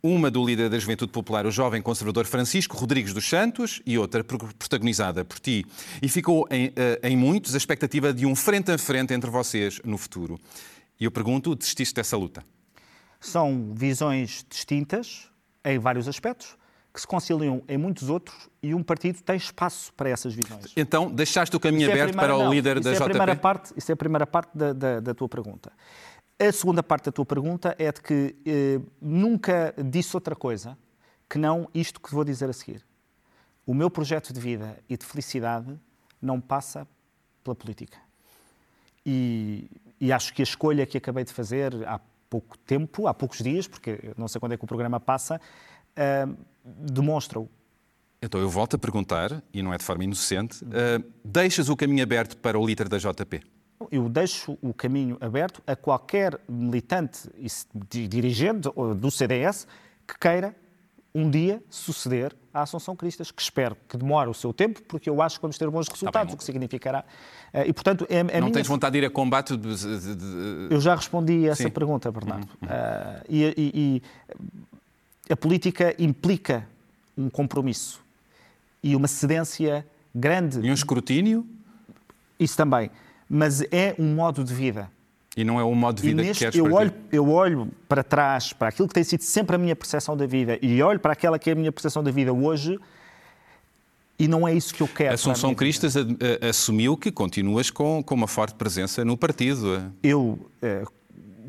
Uma 0.02 0.30
do 0.30 0.44
líder 0.44 0.68
da 0.68 0.78
Juventude 0.78 1.10
Popular, 1.10 1.46
o 1.46 1.50
jovem 1.50 1.80
conservador 1.80 2.26
Francisco 2.26 2.76
Rodrigues 2.76 3.14
dos 3.14 3.26
Santos, 3.26 3.80
e 3.86 3.96
outra 3.96 4.22
protagonizada 4.22 5.24
por 5.24 5.38
ti. 5.38 5.64
E 6.02 6.10
ficou 6.10 6.46
em, 6.50 6.70
eh, 6.76 7.00
em 7.04 7.16
muitos 7.16 7.54
a 7.54 7.56
expectativa 7.56 8.12
de 8.12 8.26
um 8.26 8.36
frente 8.36 8.70
a 8.70 8.76
frente 8.76 9.14
entre 9.14 9.30
vocês 9.30 9.80
no 9.82 9.96
futuro. 9.96 10.38
E 11.00 11.04
eu 11.04 11.10
pergunto, 11.10 11.54
desististe 11.54 11.94
dessa 11.94 12.18
luta? 12.18 12.44
São 13.26 13.72
visões 13.74 14.44
distintas 14.48 15.30
em 15.64 15.78
vários 15.78 16.06
aspectos, 16.06 16.56
que 16.92 17.00
se 17.00 17.06
conciliam 17.06 17.62
em 17.66 17.76
muitos 17.76 18.08
outros 18.08 18.48
e 18.62 18.74
um 18.74 18.82
partido 18.82 19.20
tem 19.22 19.36
espaço 19.36 19.92
para 19.94 20.10
essas 20.10 20.32
visões. 20.34 20.72
Então, 20.76 21.10
deixaste 21.10 21.56
o 21.56 21.58
caminho 21.58 21.88
é 21.88 21.92
aberto 21.92 22.10
primeira, 22.10 22.34
para 22.34 22.36
o 22.36 22.44
não, 22.44 22.52
líder 22.52 22.78
da 22.80 22.90
é 22.90 22.94
JP? 22.94 23.04
Primeira 23.04 23.34
parte, 23.36 23.72
isso 23.76 23.90
é 23.90 23.94
a 23.94 23.96
primeira 23.96 24.26
parte 24.26 24.56
da, 24.56 24.72
da, 24.72 25.00
da, 25.00 25.14
tua 25.14 25.28
pergunta. 25.28 25.72
A 26.38 26.52
segunda 26.52 26.82
parte 26.82 27.06
da 27.06 27.12
tua 27.12 27.26
pergunta 27.26 27.74
é 27.78 27.90
de 27.90 28.00
que 28.00 28.36
eh, 28.46 28.80
nunca 29.00 29.74
disse 29.84 30.14
outra 30.16 30.36
coisa 30.36 30.78
que 31.28 31.38
não 31.38 31.68
isto 31.74 32.00
que 32.00 32.14
vou 32.14 32.24
dizer 32.24 32.48
a 32.48 32.52
seguir. 32.52 32.84
O 33.66 33.74
meu 33.74 33.90
projeto 33.90 34.32
de 34.32 34.38
vida 34.38 34.78
e 34.88 34.96
de 34.96 35.04
felicidade 35.04 35.76
não 36.20 36.40
passa 36.40 36.86
pela 37.42 37.56
política. 37.56 37.98
E, 39.04 39.68
e 40.00 40.12
acho 40.12 40.32
que 40.32 40.42
a 40.42 40.44
escolha 40.44 40.86
que 40.86 40.96
acabei 40.96 41.24
de 41.24 41.32
fazer 41.32 41.74
há 41.88 41.98
pouco 42.28 42.58
tempo, 42.58 43.06
há 43.06 43.14
poucos 43.14 43.38
dias, 43.38 43.66
porque 43.66 44.12
não 44.16 44.28
sei 44.28 44.40
quando 44.40 44.52
é 44.52 44.56
que 44.56 44.64
o 44.64 44.66
programa 44.66 44.98
passa, 44.98 45.38
uh, 45.38 46.36
demonstram. 46.64 47.48
Então 48.22 48.40
eu 48.40 48.48
volto 48.48 48.76
a 48.76 48.78
perguntar, 48.78 49.42
e 49.52 49.62
não 49.62 49.72
é 49.72 49.78
de 49.78 49.84
forma 49.84 50.04
inocente, 50.04 50.64
uh, 50.64 51.04
deixas 51.24 51.68
o 51.68 51.76
caminho 51.76 52.02
aberto 52.02 52.36
para 52.36 52.58
o 52.58 52.66
líder 52.66 52.88
da 52.88 52.98
JP? 52.98 53.42
Eu 53.90 54.08
deixo 54.08 54.56
o 54.62 54.72
caminho 54.72 55.18
aberto 55.20 55.62
a 55.66 55.76
qualquer 55.76 56.40
militante 56.48 57.28
e 57.36 58.08
dirigente 58.08 58.68
do 58.96 59.10
CDS 59.10 59.66
que 60.06 60.18
queira 60.18 60.54
um 61.14 61.30
dia 61.30 61.62
suceder 61.70 62.34
à 62.52 62.62
Assunção 62.62 62.96
Cristas, 62.96 63.30
que 63.30 63.40
espero 63.40 63.76
que 63.88 63.96
demore 63.96 64.28
o 64.28 64.34
seu 64.34 64.52
tempo, 64.52 64.82
porque 64.82 65.08
eu 65.08 65.22
acho 65.22 65.36
que 65.36 65.42
vamos 65.42 65.56
ter 65.56 65.70
bons 65.70 65.86
resultados, 65.86 66.32
tá 66.32 66.34
o 66.34 66.38
que 66.38 66.44
significará. 66.44 67.04
Eh, 67.52 67.68
e, 67.68 67.72
portanto, 67.72 68.04
é, 68.10 68.18
é 68.18 68.22
Não 68.22 68.48
minha... 68.48 68.52
tens 68.52 68.66
vontade 68.66 68.94
de 68.94 69.04
ir 69.04 69.06
a 69.06 69.10
combate? 69.10 69.56
De... 69.56 69.68
Eu 70.70 70.80
já 70.80 70.94
respondi 70.96 71.48
a 71.48 71.52
essa 71.52 71.62
Sim. 71.62 71.70
pergunta, 71.70 72.10
Bernardo. 72.10 72.48
Uhum. 72.60 72.68
Uh, 72.68 73.24
e, 73.28 73.44
e, 73.56 74.02
e 75.28 75.32
a 75.32 75.36
política 75.36 75.94
implica 75.98 76.66
um 77.16 77.30
compromisso 77.30 78.02
e 78.82 78.96
uma 78.96 79.06
cedência 79.06 79.86
grande. 80.12 80.58
E 80.60 80.70
um 80.70 80.74
escrutínio? 80.74 81.46
Isso 82.38 82.56
também. 82.56 82.90
Mas 83.28 83.62
é 83.70 83.94
um 83.98 84.14
modo 84.16 84.42
de 84.42 84.52
vida. 84.52 84.90
E 85.36 85.42
não 85.44 85.58
é 85.58 85.64
um 85.64 85.74
modo 85.74 85.96
de 85.96 86.02
vida 86.02 86.22
neste, 86.22 86.44
que 86.44 86.50
queres 86.50 86.56
eu 86.56 86.72
olho, 86.72 86.92
eu 87.10 87.28
olho 87.28 87.68
para 87.88 88.04
trás, 88.04 88.52
para 88.52 88.68
aquilo 88.68 88.86
que 88.86 88.94
tem 88.94 89.02
sido 89.02 89.22
sempre 89.22 89.56
a 89.56 89.58
minha 89.58 89.74
percepção 89.74 90.16
da 90.16 90.26
vida, 90.26 90.58
e 90.62 90.80
olho 90.82 91.00
para 91.00 91.12
aquela 91.12 91.38
que 91.38 91.50
é 91.50 91.52
a 91.52 91.56
minha 91.56 91.72
percepção 91.72 92.04
da 92.04 92.10
vida 92.10 92.32
hoje, 92.32 92.78
e 94.16 94.28
não 94.28 94.46
é 94.46 94.54
isso 94.54 94.72
que 94.72 94.80
eu 94.80 94.88
quero. 94.88 95.14
Assunção 95.14 95.50
a 95.50 95.54
Cristas 95.54 95.94
assumiu 96.48 96.96
que 96.96 97.10
continuas 97.10 97.68
com, 97.70 98.02
com 98.02 98.14
uma 98.14 98.28
forte 98.28 98.54
presença 98.54 99.04
no 99.04 99.16
partido. 99.16 99.92
Eu 100.02 100.38
uh, 100.62 100.92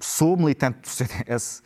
sou 0.01 0.35
militante 0.35 0.79
do 0.81 0.87
CDS, 0.87 1.61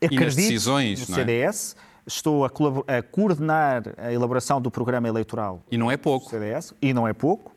acredito 0.00 0.36
decisões, 0.36 1.08
no 1.08 1.14
CDS, 1.14 1.76
é? 1.76 1.80
estou 2.06 2.44
a, 2.44 2.50
a, 2.86 3.02
coordenar 3.02 3.82
a 3.98 4.12
elaboração 4.12 4.60
do 4.60 4.70
programa 4.70 5.08
eleitoral. 5.08 5.62
E 5.70 5.76
não 5.76 5.90
é 5.90 5.96
pouco. 5.96 6.30
CDS, 6.30 6.72
e 6.80 6.94
não 6.94 7.08
é 7.08 7.12
pouco. 7.12 7.53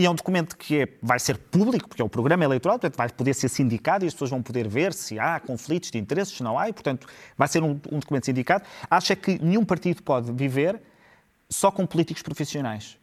E 0.00 0.06
é 0.06 0.10
um 0.10 0.14
documento 0.14 0.56
que 0.56 0.80
é, 0.80 0.88
vai 1.02 1.18
ser 1.18 1.36
público, 1.36 1.86
porque 1.86 2.00
é 2.00 2.04
o 2.04 2.08
programa 2.08 2.42
eleitoral, 2.42 2.78
portanto 2.78 2.96
vai 2.96 3.10
poder 3.10 3.34
ser 3.34 3.50
sindicado 3.50 4.02
e 4.02 4.08
as 4.08 4.14
pessoas 4.14 4.30
vão 4.30 4.40
poder 4.40 4.66
ver 4.66 4.94
se 4.94 5.18
há 5.18 5.38
conflitos 5.38 5.90
de 5.90 5.98
interesses, 5.98 6.38
se 6.38 6.42
não 6.42 6.58
há, 6.58 6.70
e 6.70 6.72
portanto 6.72 7.06
vai 7.36 7.46
ser 7.46 7.62
um, 7.62 7.78
um 7.92 7.98
documento 7.98 8.24
sindicado. 8.24 8.64
Acho 8.90 9.12
é 9.12 9.16
que 9.16 9.38
nenhum 9.44 9.62
partido 9.62 10.02
pode 10.02 10.32
viver 10.32 10.80
só 11.50 11.70
com 11.70 11.84
políticos 11.84 12.22
profissionais 12.22 12.96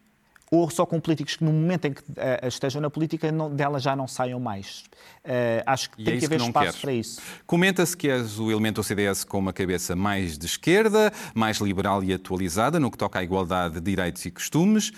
ou 0.50 0.72
só 0.72 0.88
com 0.88 1.00
políticos 1.00 1.36
que 1.36 1.44
no 1.44 1.54
momento 1.54 1.86
em 1.86 1.94
que 1.94 2.02
uh, 2.02 2.48
estejam 2.48 2.82
na 2.82 2.90
política 2.90 3.32
não, 3.32 3.54
dela 3.54 3.80
já 3.80 3.96
não 3.96 4.08
saiam 4.08 4.40
mais. 4.40 4.86
Uh, 5.24 5.62
acho 5.68 5.92
que 5.92 6.02
e 6.02 6.06
tem 6.06 6.16
é 6.16 6.18
que 6.18 6.26
haver 6.26 6.40
que 6.40 6.46
espaço 6.48 6.66
queres. 6.66 6.82
para 6.82 6.94
isso. 6.94 7.22
Comenta-se 7.46 7.96
que 7.96 8.10
és 8.10 8.40
o 8.40 8.50
elemento 8.50 8.82
do 8.82 8.84
CDS 8.84 9.24
com 9.24 9.38
uma 9.38 9.54
cabeça 9.54 9.96
mais 9.96 10.36
de 10.36 10.48
esquerda, 10.48 11.14
mais 11.36 11.58
liberal 11.58 12.04
e 12.04 12.12
atualizada 12.12 12.80
no 12.80 12.90
que 12.90 12.98
toca 12.98 13.20
à 13.20 13.24
igualdade 13.24 13.76
de 13.76 13.82
direitos 13.82 14.26
e 14.26 14.32
costumes. 14.32 14.92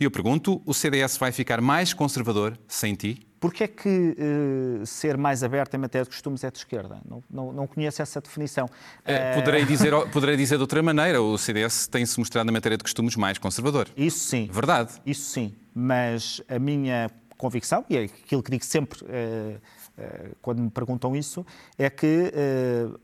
E 0.00 0.04
eu 0.04 0.12
pergunto, 0.12 0.62
o 0.64 0.72
CDS 0.72 1.16
vai 1.16 1.32
ficar 1.32 1.60
mais 1.60 1.92
conservador 1.92 2.56
sem 2.68 2.94
ti? 2.94 3.26
Porquê 3.40 3.64
é 3.64 3.68
que 3.68 3.88
uh, 3.88 4.86
ser 4.86 5.16
mais 5.16 5.42
aberto 5.42 5.74
em 5.74 5.78
matéria 5.78 6.04
de 6.04 6.10
costumes 6.10 6.44
é 6.44 6.50
de 6.52 6.58
esquerda? 6.58 7.00
Não, 7.08 7.22
não, 7.28 7.52
não 7.52 7.66
conheço 7.66 8.00
essa 8.00 8.20
definição. 8.20 8.66
Uh... 8.66 9.34
Poderei, 9.34 9.64
dizer, 9.66 9.92
poderei 10.10 10.36
dizer 10.36 10.54
de 10.54 10.60
outra 10.60 10.80
maneira, 10.84 11.20
o 11.20 11.36
CDS 11.36 11.88
tem-se 11.88 12.16
mostrado 12.16 12.46
na 12.46 12.52
matéria 12.52 12.76
de 12.76 12.84
costumes 12.84 13.16
mais 13.16 13.38
conservador. 13.38 13.88
Isso 13.96 14.20
sim. 14.20 14.48
Verdade. 14.52 14.92
Isso 15.04 15.30
sim. 15.30 15.52
Mas 15.74 16.40
a 16.48 16.60
minha 16.60 17.10
convicção, 17.36 17.84
e 17.90 17.96
é 17.96 18.04
aquilo 18.04 18.42
que 18.42 18.52
digo 18.52 18.64
sempre 18.64 19.00
uh, 19.04 19.60
quando 20.40 20.62
me 20.62 20.70
perguntam 20.70 21.16
isso, 21.16 21.44
é 21.76 21.90
que 21.90 22.32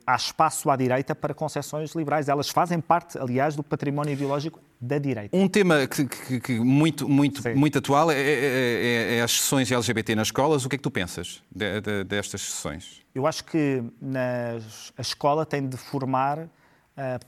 há 0.06 0.14
espaço 0.14 0.70
à 0.70 0.76
direita 0.76 1.12
para 1.12 1.34
concessões 1.34 1.92
liberais. 1.92 2.28
Elas 2.28 2.50
fazem 2.50 2.80
parte, 2.80 3.18
aliás, 3.18 3.56
do 3.56 3.64
património 3.64 4.12
ideológico 4.12 4.60
da 4.80 4.98
direita. 4.98 5.36
Um 5.36 5.48
tema 5.48 5.86
que, 5.86 6.04
que, 6.06 6.40
que 6.40 6.60
muito, 6.60 7.08
muito, 7.08 7.42
muito 7.56 7.78
atual 7.78 8.10
é, 8.10 8.16
é, 8.16 8.20
é, 8.20 9.16
é, 9.16 9.22
as 9.22 9.32
sessões 9.32 9.70
LGBT 9.70 10.14
nas 10.14 10.28
escolas. 10.28 10.64
O 10.64 10.68
que 10.68 10.76
é 10.76 10.78
que 10.78 10.82
tu 10.82 10.90
pensas 10.90 11.42
de, 11.50 11.80
de, 11.80 12.04
destas 12.04 12.42
sessões? 12.42 13.02
Eu 13.14 13.26
acho 13.26 13.44
que 13.44 13.82
nas, 14.00 14.92
a 14.96 15.02
escola 15.02 15.46
tem 15.46 15.66
de 15.68 15.76
formar 15.76 16.38
uh, 16.38 16.48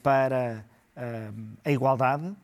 para 0.03 0.65
uh, 0.97 1.43
a 1.65 1.71
igualdade, 1.71 2.35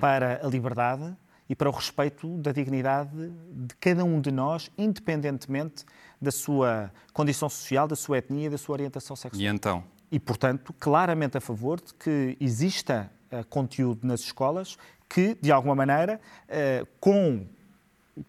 para 0.00 0.40
a 0.44 0.48
liberdade 0.48 1.14
e 1.48 1.54
para 1.54 1.68
o 1.68 1.72
respeito 1.72 2.38
da 2.38 2.52
dignidade 2.52 3.10
de 3.50 3.74
cada 3.80 4.04
um 4.04 4.20
de 4.20 4.30
nós, 4.30 4.70
independentemente 4.76 5.84
da 6.20 6.30
sua 6.30 6.90
condição 7.12 7.48
social, 7.48 7.86
da 7.86 7.96
sua 7.96 8.18
etnia 8.18 8.50
da 8.50 8.58
sua 8.58 8.74
orientação 8.74 9.14
sexual. 9.14 9.42
E 9.42 9.46
então? 9.46 9.84
E, 10.10 10.20
portanto, 10.20 10.72
claramente 10.78 11.36
a 11.36 11.40
favor 11.40 11.80
de 11.80 11.92
que 11.94 12.36
exista 12.40 13.10
conteúdo 13.48 14.06
nas 14.06 14.20
escolas 14.20 14.76
que, 15.08 15.36
de 15.40 15.52
alguma 15.52 15.74
maneira, 15.74 16.20
uh, 16.48 16.86
com 17.00 17.46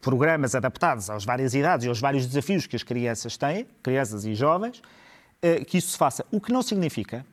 programas 0.01 0.53
adaptados 0.53 1.09
às 1.09 1.23
várias 1.23 1.53
idades 1.53 1.85
e 1.85 1.89
aos 1.89 1.99
vários 1.99 2.25
desafios 2.25 2.67
que 2.67 2.75
as 2.75 2.83
crianças 2.83 3.37
têm, 3.37 3.65
crianças 3.81 4.25
e 4.25 4.35
jovens, 4.35 4.79
uh, 4.79 5.65
que 5.65 5.77
isso 5.77 5.91
se 5.91 5.97
faça. 5.97 6.25
O 6.31 6.41
que 6.41 6.51
não 6.51 6.61
significa 6.61 7.25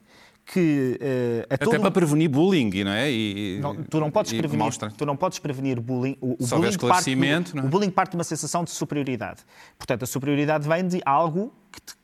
que 0.46 0.98
uh, 1.00 1.55
até 1.55 1.79
para 1.79 1.90
prevenir 1.90 2.29
bullying, 2.29 2.85
não 2.85 2.92
é? 2.92 3.11
E, 3.11 3.59
não, 3.61 3.83
tu 3.83 3.98
não 3.98 4.11
podes 4.11 4.33
prevenir, 4.33 4.64
mostra. 4.64 4.90
tu 4.90 5.07
não 5.07 5.16
podes 5.16 5.38
prevenir 5.38 5.81
bullying. 5.81 6.16
O, 6.20 6.33
o 6.33 6.46
bullying 6.46 6.79
parte, 6.79 7.12
é? 7.12 7.61
o 7.61 7.68
bullying 7.68 7.90
parte 7.90 8.11
de 8.11 8.16
uma 8.16 8.24
sensação 8.24 8.62
de 8.62 8.70
superioridade. 8.70 9.40
Portanto, 9.79 10.03
a 10.03 10.07
superioridade 10.07 10.68
vem 10.68 10.87
de 10.87 11.00
algo 11.05 11.53
que 11.72 11.81
te, 11.81 11.94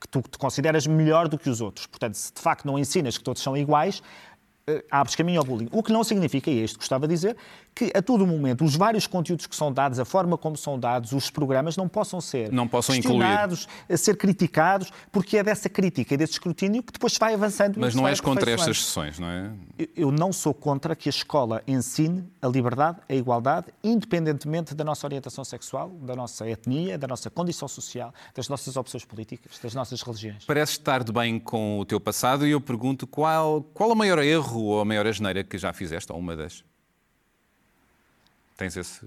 que 0.00 0.08
tu 0.08 0.22
te 0.22 0.36
consideras 0.36 0.86
melhor 0.86 1.28
do 1.28 1.38
que 1.38 1.48
os 1.48 1.60
outros. 1.60 1.86
Portanto, 1.86 2.14
se 2.14 2.32
de 2.32 2.40
facto 2.40 2.64
não 2.64 2.76
ensinas 2.76 3.16
que 3.16 3.22
todos 3.22 3.40
são 3.40 3.56
iguais, 3.56 4.02
eh, 4.02 4.35
abres 4.90 5.14
caminho 5.14 5.38
ao 5.38 5.44
bullying. 5.44 5.68
O 5.70 5.80
que 5.80 5.92
não 5.92 6.02
significa, 6.02 6.50
e 6.50 6.58
é 6.58 6.64
isto 6.64 6.74
que 6.74 6.80
gostava 6.80 7.06
de 7.06 7.14
dizer, 7.14 7.36
que 7.76 7.92
a 7.94 8.00
todo 8.00 8.26
momento 8.26 8.64
os 8.64 8.74
vários 8.74 9.06
conteúdos 9.06 9.46
que 9.46 9.54
são 9.54 9.70
dados, 9.70 9.98
a 9.98 10.04
forma 10.06 10.38
como 10.38 10.56
são 10.56 10.80
dados, 10.80 11.12
os 11.12 11.28
programas 11.28 11.76
não 11.76 11.86
possam 11.86 12.22
ser 12.22 12.50
Não 12.50 12.66
possam 12.66 12.94
questionados, 12.94 13.68
a 13.86 13.96
ser 13.98 14.16
criticados, 14.16 14.90
porque 15.12 15.36
é 15.36 15.42
dessa 15.42 15.68
crítica 15.68 16.14
e 16.14 16.16
desse 16.16 16.32
escrutínio 16.32 16.82
que 16.82 16.90
depois 16.90 17.14
vai 17.18 17.34
avançando. 17.34 17.78
Mas 17.78 17.94
não 17.94 18.08
és 18.08 18.18
contra 18.18 18.50
estas 18.50 18.78
sessões, 18.82 19.18
não 19.18 19.28
é? 19.28 19.50
Eu- 19.94 20.10
não 20.10 20.32
sou 20.32 20.54
contra 20.54 20.96
que 20.96 21.06
a 21.06 21.10
escola 21.10 21.62
ensine 21.68 22.24
a 22.40 22.48
liberdade, 22.48 22.96
a 23.06 23.14
igualdade, 23.14 23.66
independentemente 23.84 24.74
da 24.74 24.82
nossa 24.82 25.06
orientação 25.06 25.44
sexual, 25.44 25.90
da 26.00 26.16
nossa 26.16 26.48
etnia, 26.48 26.96
da 26.96 27.06
nossa 27.06 27.28
condição 27.28 27.68
social, 27.68 28.10
das 28.34 28.48
nossas 28.48 28.74
opções 28.78 29.04
políticas, 29.04 29.58
das 29.62 29.74
nossas 29.74 30.00
religiões. 30.00 30.46
Pareces 30.46 30.76
estar 30.78 31.04
de 31.04 31.12
bem 31.12 31.38
com 31.38 31.78
o 31.78 31.84
teu 31.84 32.00
passado 32.00 32.46
e 32.46 32.52
eu 32.52 32.60
pergunto 32.60 33.06
qual, 33.06 33.62
qual 33.74 33.90
o 33.90 33.94
maior 33.94 34.18
erro 34.20 34.62
ou 34.62 34.80
a 34.80 34.84
maior 34.86 35.06
asneira 35.06 35.44
que 35.44 35.58
já 35.58 35.74
fizeste, 35.74 36.10
ou 36.10 36.18
uma 36.18 36.34
das? 36.34 36.64
Tens 38.56 38.76
esse, 38.76 39.06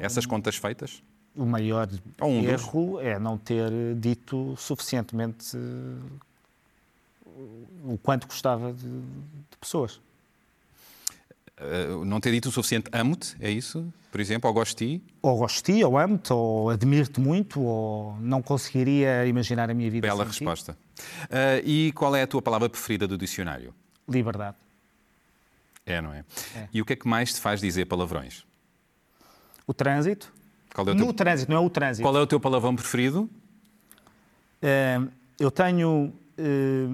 essas 0.00 0.26
contas 0.26 0.56
feitas? 0.56 1.02
O 1.34 1.46
maior 1.46 1.88
um 2.20 2.42
dos. 2.42 2.50
erro 2.50 3.00
é 3.00 3.18
não 3.18 3.38
ter 3.38 3.70
dito 3.96 4.54
suficientemente 4.58 5.56
eh, 5.56 5.98
o 7.84 7.96
quanto 7.96 8.26
gostava 8.26 8.72
de, 8.72 8.88
de 8.88 9.56
pessoas. 9.58 10.00
Uh, 11.58 12.04
não 12.04 12.20
ter 12.20 12.32
dito 12.32 12.48
o 12.48 12.52
suficiente 12.52 12.90
amo-te, 12.92 13.36
é 13.40 13.50
isso? 13.50 13.92
Por 14.10 14.20
exemplo, 14.20 14.48
ou 14.48 14.54
gosto 14.54 14.76
de 14.78 14.98
ti? 14.98 15.04
Ou 15.22 15.38
gosto 15.38 15.56
de 15.64 15.74
ti, 15.74 15.84
ou 15.84 15.96
amo-te, 15.96 16.32
ou 16.32 16.70
admiro-te 16.70 17.20
muito, 17.20 17.62
ou 17.62 18.16
não 18.20 18.42
conseguiria 18.42 19.24
imaginar 19.26 19.70
a 19.70 19.74
minha 19.74 19.90
vida 19.90 20.06
Bela 20.06 20.24
sem 20.24 20.32
ti. 20.32 20.38
resposta. 20.40 20.76
Uh, 21.24 21.64
e 21.64 21.92
qual 21.92 22.14
é 22.16 22.22
a 22.22 22.26
tua 22.26 22.42
palavra 22.42 22.68
preferida 22.68 23.06
do 23.06 23.16
dicionário? 23.16 23.72
Liberdade. 24.08 24.56
É, 25.84 26.00
não 26.00 26.12
é? 26.12 26.24
É. 26.56 26.68
E 26.72 26.80
o 26.80 26.84
que 26.84 26.92
é 26.92 26.96
que 26.96 27.08
mais 27.08 27.32
te 27.34 27.40
faz 27.40 27.60
dizer 27.60 27.86
palavrões? 27.86 28.44
O 29.66 29.74
trânsito. 29.74 30.32
É 30.76 30.80
o 30.80 30.84
No 30.84 30.96
teu, 30.96 31.12
trânsito, 31.12 31.50
não 31.52 31.58
é 31.58 31.60
o 31.66 31.68
trânsito. 31.70 32.02
qual 32.02 32.16
é 32.16 32.20
o 32.20 32.26
teu 32.26 32.40
palavrão 32.40 32.74
preferido? 32.74 33.28
Eh, 34.60 35.00
eu 35.38 35.50
tenho. 35.50 36.12
eh, 36.38 36.86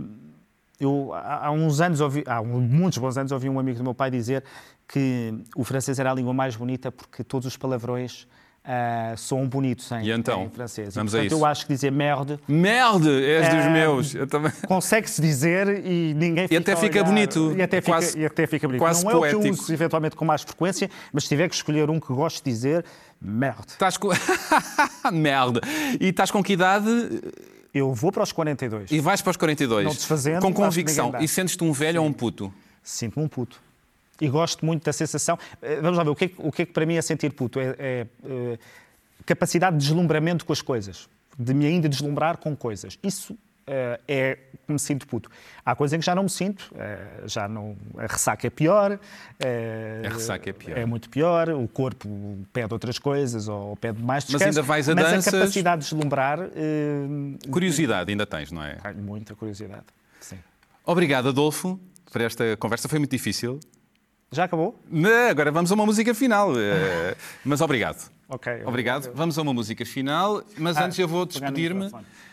eu, 0.81 1.12
há 1.12 1.51
uns 1.51 1.81
anos, 1.81 2.01
ouvi, 2.01 2.22
há 2.27 2.42
muitos 2.42 2.98
bons 2.98 3.16
anos, 3.18 3.33
ouvi 3.33 3.48
um 3.48 3.59
amigo 3.59 3.79
do 3.79 3.85
meu 3.85 3.94
pai 3.94 4.11
dizer 4.11 4.44
que 4.87 5.35
o 5.57 5.64
francês 5.64 5.98
era 5.98 6.11
a 6.11 6.14
língua 6.14 6.33
mais 6.33 6.55
bonita 6.57 6.90
porque 6.92 7.24
todos 7.24 7.46
os 7.46 7.57
palavrões 7.57 8.27
ah, 8.71 9.15
soam 9.17 9.47
bonitos 9.49 9.91
em, 9.93 10.03
E 10.05 10.13
então? 10.13 10.43
em 10.45 10.51
francês. 10.51 10.95
Vamos 10.95 11.15
e, 11.15 11.17
a 11.17 11.21
portanto, 11.21 11.33
isso. 11.37 11.43
eu 11.43 11.47
acho 11.47 11.67
que 11.67 11.73
dizer 11.73 11.91
merde 11.91 12.39
Merde! 12.47 13.09
És 13.25 13.49
dos 13.49 13.65
É. 13.65 13.71
meus! 13.71 14.15
Consegue-se 14.69 15.23
dizer 15.23 15.85
e 15.87 16.13
ninguém 16.15 16.47
fica 16.47 16.61
até 16.61 16.73
a 16.75 16.77
fica 16.77 17.03
bonito. 17.03 17.55
E 17.57 17.63
até, 17.63 17.81
Quase- 17.81 18.09
fica, 18.09 18.19
e 18.21 18.27
até 18.27 18.47
fica 18.47 18.69
bonito. 18.69 18.81
quase 18.83 19.03
não 19.05 19.11
é 19.13 19.15
o 19.15 19.21
que 19.23 19.31
poético. 19.31 19.47
eu 19.47 19.53
uso 19.53 19.73
eventualmente 19.73 20.15
com 20.17 20.25
mais 20.27 20.43
frequência, 20.43 20.91
mas 21.13 21.23
se 21.23 21.31
tiver 21.31 21.49
que 21.49 21.55
escolher 21.55 21.89
um 21.89 21.99
que 21.99 22.13
gosto 22.13 22.45
de 22.45 22.51
dizer, 22.51 22.85
merde. 23.21 23.69
Estás 23.69 23.97
com. 23.97 24.09
Merda! 25.13 25.61
E 26.01 26.09
estás 26.09 26.31
com 26.31 26.43
que 26.43 26.53
idade? 26.53 26.87
Eu 27.73 27.93
vou 27.95 28.11
para 28.13 28.23
os 28.23 28.33
42. 28.33 28.91
E 28.91 29.01
vais 29.01 29.23
para 29.23 29.31
os 29.31 29.37
42. 29.37 29.85
Não 29.87 29.93
desfazendo, 29.93 30.41
com 30.43 30.53
convicção. 30.53 31.13
E 31.21 31.29
sentes-te 31.29 31.63
um 31.65 31.73
velho 31.73 32.03
ou 32.03 32.07
um 32.09 32.13
puto? 32.13 32.53
Sinto-me 32.83 33.25
um 33.25 33.29
puto. 33.29 33.61
E 34.21 34.29
gosto 34.29 34.65
muito 34.65 34.85
da 34.85 34.93
sensação. 34.93 35.39
Eh, 35.63 35.81
Vamos 35.81 35.97
lá 35.97 36.05
ver, 36.05 36.11
o 36.11 36.15
que 36.17 36.25
é 36.25 36.29
que, 36.29 36.35
o 36.39 36.53
que, 36.53 36.63
é 36.63 36.67
que 36.67 36.73
para 36.73 36.85
mim 36.85 36.97
é 36.97 37.03
sentir 37.03 37.33
puto? 37.33 37.61
É, 37.61 37.75
é, 37.79 38.07
eh, 38.25 38.59
capacidade 39.25 39.77
de 39.77 39.85
deslumbramento 39.85 40.45
com 40.45 40.53
as 40.53 40.63
coisas. 40.63 41.09
De 41.39 41.55
me 41.55 41.67
ainda 41.67 41.89
deslumbrar 41.89 42.39
com 42.39 42.57
coisas. 42.57 42.99
Isso 43.01 43.39
eh, 43.65 44.01
é 44.09 44.39
que 44.67 44.73
me 44.73 44.79
sinto 44.79 45.07
puto. 45.07 45.31
Há 45.65 45.77
coisas 45.77 45.95
em 45.95 46.01
que 46.01 46.07
já 46.07 46.17
não 46.17 46.25
me 46.25 46.31
sinto. 46.31 46.75
já 47.27 47.47
não, 47.47 47.77
a 47.97 48.07
ressaca 48.07 48.47
é 48.47 48.51
pior. 48.51 48.99
A 50.05 50.09
ressaca 50.09 50.51
é 50.51 50.53
pior. 50.53 50.77
É 50.77 50.85
muito 50.85 51.09
pior. 51.09 51.51
O 51.51 51.69
corpo 51.69 52.09
pede 52.53 52.73
outras 52.73 52.99
coisas 52.99 53.47
ou 53.47 53.77
pede 53.77 54.03
mais 54.03 54.25
Mas 54.25 54.33
descanso. 54.33 54.59
ainda 54.59 54.63
vais 54.63 54.89
a 54.89 54.95
Mas 54.97 55.05
danças? 55.05 55.35
a 55.35 55.39
capacidade 55.39 55.83
de 55.83 55.91
deslumbrar... 55.91 56.41
Curiosidade 57.51 58.11
ainda 58.11 58.27
tens, 58.27 58.51
não 58.51 58.65
é? 58.65 58.75
Tenho 58.75 58.97
muita 58.97 59.37
curiosidade. 59.37 59.85
Sim. 60.21 60.39
Obrigado, 60.85 61.29
Adolfo, 61.29 61.79
por 62.11 62.21
esta 62.21 62.57
conversa. 62.57 62.89
Foi 62.89 62.99
muito 62.99 63.13
difícil. 63.13 63.61
Já 64.31 64.45
acabou? 64.45 64.79
Não, 64.91 65.29
agora 65.31 65.51
vamos 65.51 65.71
a 65.71 65.75
uma 65.75 65.87
música 65.87 66.14
final. 66.14 66.53
Eh, 66.59 67.17
Mas 67.45 67.61
obrigado. 67.61 68.11
Ok. 68.29 68.62
Obrigado. 68.67 69.11
Vamos 69.14 69.38
a 69.38 69.43
uma 69.43 69.55
música 69.55 69.87
final, 69.87 70.43
mas 70.59 70.77
Ah, 70.77 70.85
antes 70.85 70.99
eu 70.99 71.09
vou 71.09 71.25
despedir-me. 71.25 71.91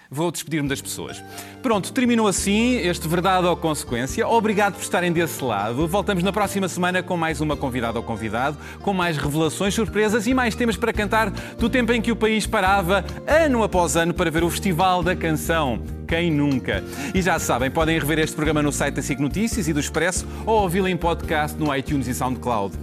Vou 0.10 0.32
despedir-me 0.32 0.70
das 0.70 0.82
pessoas. 0.82 1.24
Pronto, 1.62 1.92
terminou 1.92 2.28
assim 2.28 2.78
este 2.78 3.08
Verdade 3.08 3.48
ou 3.48 3.56
Consequência. 3.58 4.28
Obrigado 4.28 4.74
por 4.74 4.82
estarem 4.82 5.12
desse 5.12 5.44
lado. 5.44 5.88
Voltamos 5.88 6.24
na 6.24 6.32
próxima 6.32 6.68
semana 6.68 7.02
com 7.02 7.18
mais 7.18 7.42
uma 7.42 7.58
convidada 7.58 8.00
ou 8.00 8.04
convidado, 8.04 8.58
com 8.82 8.94
mais 8.94 9.18
revelações, 9.18 9.74
surpresas 9.74 10.28
e 10.28 10.34
mais 10.34 10.56
temas 10.56 10.78
para 10.78 10.94
cantar 10.94 11.32
do 11.32 11.70
tempo 11.70 11.92
em 11.92 12.02
que 12.02 12.12
o 12.12 12.16
país 12.16 12.46
parava, 12.46 13.04
ano 13.28 13.64
após 13.64 13.96
ano, 13.96 14.14
para 14.14 14.30
ver 14.30 14.44
o 14.44 14.50
Festival 14.50 15.02
da 15.02 15.16
Canção. 15.16 15.82
Quem 16.08 16.32
nunca? 16.32 16.84
E 17.14 17.22
já 17.22 17.40
sabem, 17.40 17.72
podem 17.72 17.98
rever 17.98 18.20
este 18.20 18.36
programa 18.36 18.62
no 18.62 18.72
site 18.72 18.96
da 18.96 19.02
SIC 19.02 19.20
Notícias 19.20 19.68
e 19.68 19.74
do 19.74 19.80
Expresso 19.80 20.28
ou 20.46 20.62
ouvi-lo 20.62 20.88
em 20.88 20.96
podcast 20.96 21.58
no 21.58 21.76
iTunes 21.76 22.08
e 22.08 22.14
SoundCloud. 22.14 22.76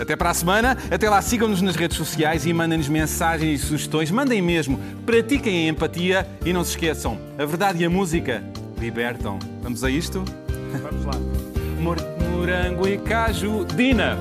Até 0.00 0.14
para 0.16 0.30
a 0.30 0.34
semana. 0.34 0.76
Até 0.90 1.08
lá, 1.08 1.20
sigam-nos 1.22 1.62
nas 1.62 1.76
redes 1.76 1.96
sociais 1.96 2.44
e 2.46 2.52
mandem-nos 2.52 2.88
mensagens 2.88 3.62
e 3.62 3.66
sugestões. 3.66 4.10
Mandem 4.10 4.42
mesmo. 4.42 4.78
Pratiquem 5.04 5.66
a 5.66 5.70
empatia 5.70 6.26
e 6.44 6.52
não 6.52 6.62
se 6.64 6.70
esqueçam: 6.70 7.18
a 7.38 7.44
verdade 7.44 7.82
e 7.82 7.86
a 7.86 7.90
música 7.90 8.42
libertam. 8.78 9.38
Vamos 9.62 9.82
a 9.84 9.90
isto? 9.90 10.24
Vamos 10.82 11.04
lá. 11.04 11.14
Mor- 11.80 11.96
Morango 12.30 12.86
e 12.88 12.98
caju. 12.98 13.64
Dina! 13.64 14.18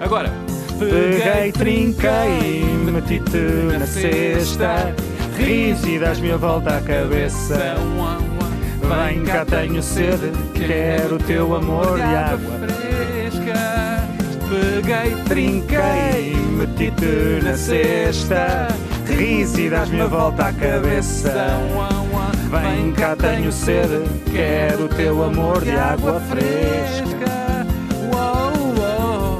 Agora. 0.00 0.30
Peguei, 0.76 1.52
trinquei, 1.52 2.64
meti-te 2.90 3.38
na 3.78 3.86
cesta, 3.86 4.92
ris 5.38 5.84
e 5.84 6.00
das-me 6.00 6.32
a 6.32 6.36
volta 6.36 6.78
à 6.78 6.80
cabeça. 6.80 7.76
Vem 8.82 9.22
cá, 9.24 9.44
tenho 9.44 9.80
sede, 9.80 10.32
quero 10.52 11.14
o 11.14 11.18
teu 11.20 11.54
amor 11.54 11.96
e 11.98 12.02
água. 12.02 12.66
Peguei, 14.48 15.14
Trinquei, 15.24 16.36
meti-te 16.56 17.40
na 17.42 17.56
cesta, 17.56 18.68
ris 19.06 19.56
e 19.58 19.68
das-me 19.68 20.00
a 20.00 20.06
volta 20.06 20.46
à 20.46 20.52
cabeça. 20.52 21.58
Vem 22.50 22.92
cá, 22.92 23.16
tenho 23.16 23.50
sede, 23.50 24.02
quero 24.32 24.84
o 24.84 24.88
teu 24.88 25.24
amor 25.24 25.66
e 25.66 25.72
água 25.72 26.20
fresca. 26.20 27.66
Uou, 28.12 28.74
uou, 28.78 29.38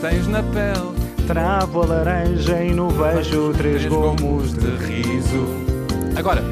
tens 0.00 0.26
na 0.26 0.42
pele 0.42 1.00
Travo 1.26 1.82
a 1.82 1.86
laranja 1.86 2.62
e 2.62 2.72
no 2.72 2.88
beijo 2.88 3.52
três 3.56 3.86
gomos 3.86 4.52
de 4.52 4.76
riso. 4.84 5.46
Agora, 6.16 6.42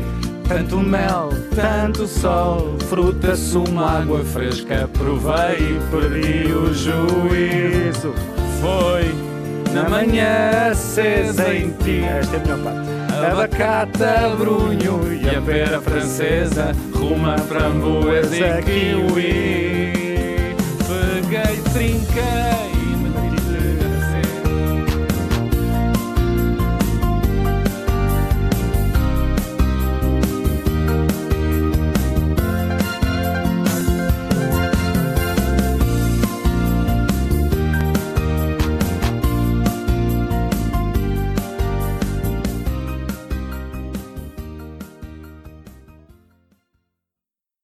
Tanto 0.48 0.78
mel, 0.78 1.28
tanto 1.59 2.07
sol, 2.07 2.77
fruta, 2.88 3.35
sumo, 3.35 3.83
água 3.83 4.25
fresca. 4.25 4.88
Provei 4.97 5.57
e 5.59 5.81
perdi 5.90 6.53
o 6.53 6.73
juízo. 6.73 8.14
foi 8.61 9.12
Na 9.75 9.88
manhã 9.88 10.71
acesa 10.71 11.53
em 11.53 11.71
ti. 11.71 12.01
Esta 12.05 12.37
é 12.37 12.38
a 12.38 12.42
melhor 12.42 12.59
parte. 12.59 12.88
Abacate, 13.33 14.37
brunho 14.38 15.01
e 15.12 15.29
a 15.29 15.42
pera 15.42 15.81
francesa. 15.81 16.73
Ruma, 16.94 17.37
framboesa 17.38 18.37
e 18.37 18.62
kiwi. 18.62 19.92
Peguei, 20.87 21.62
trinquei 21.73 22.67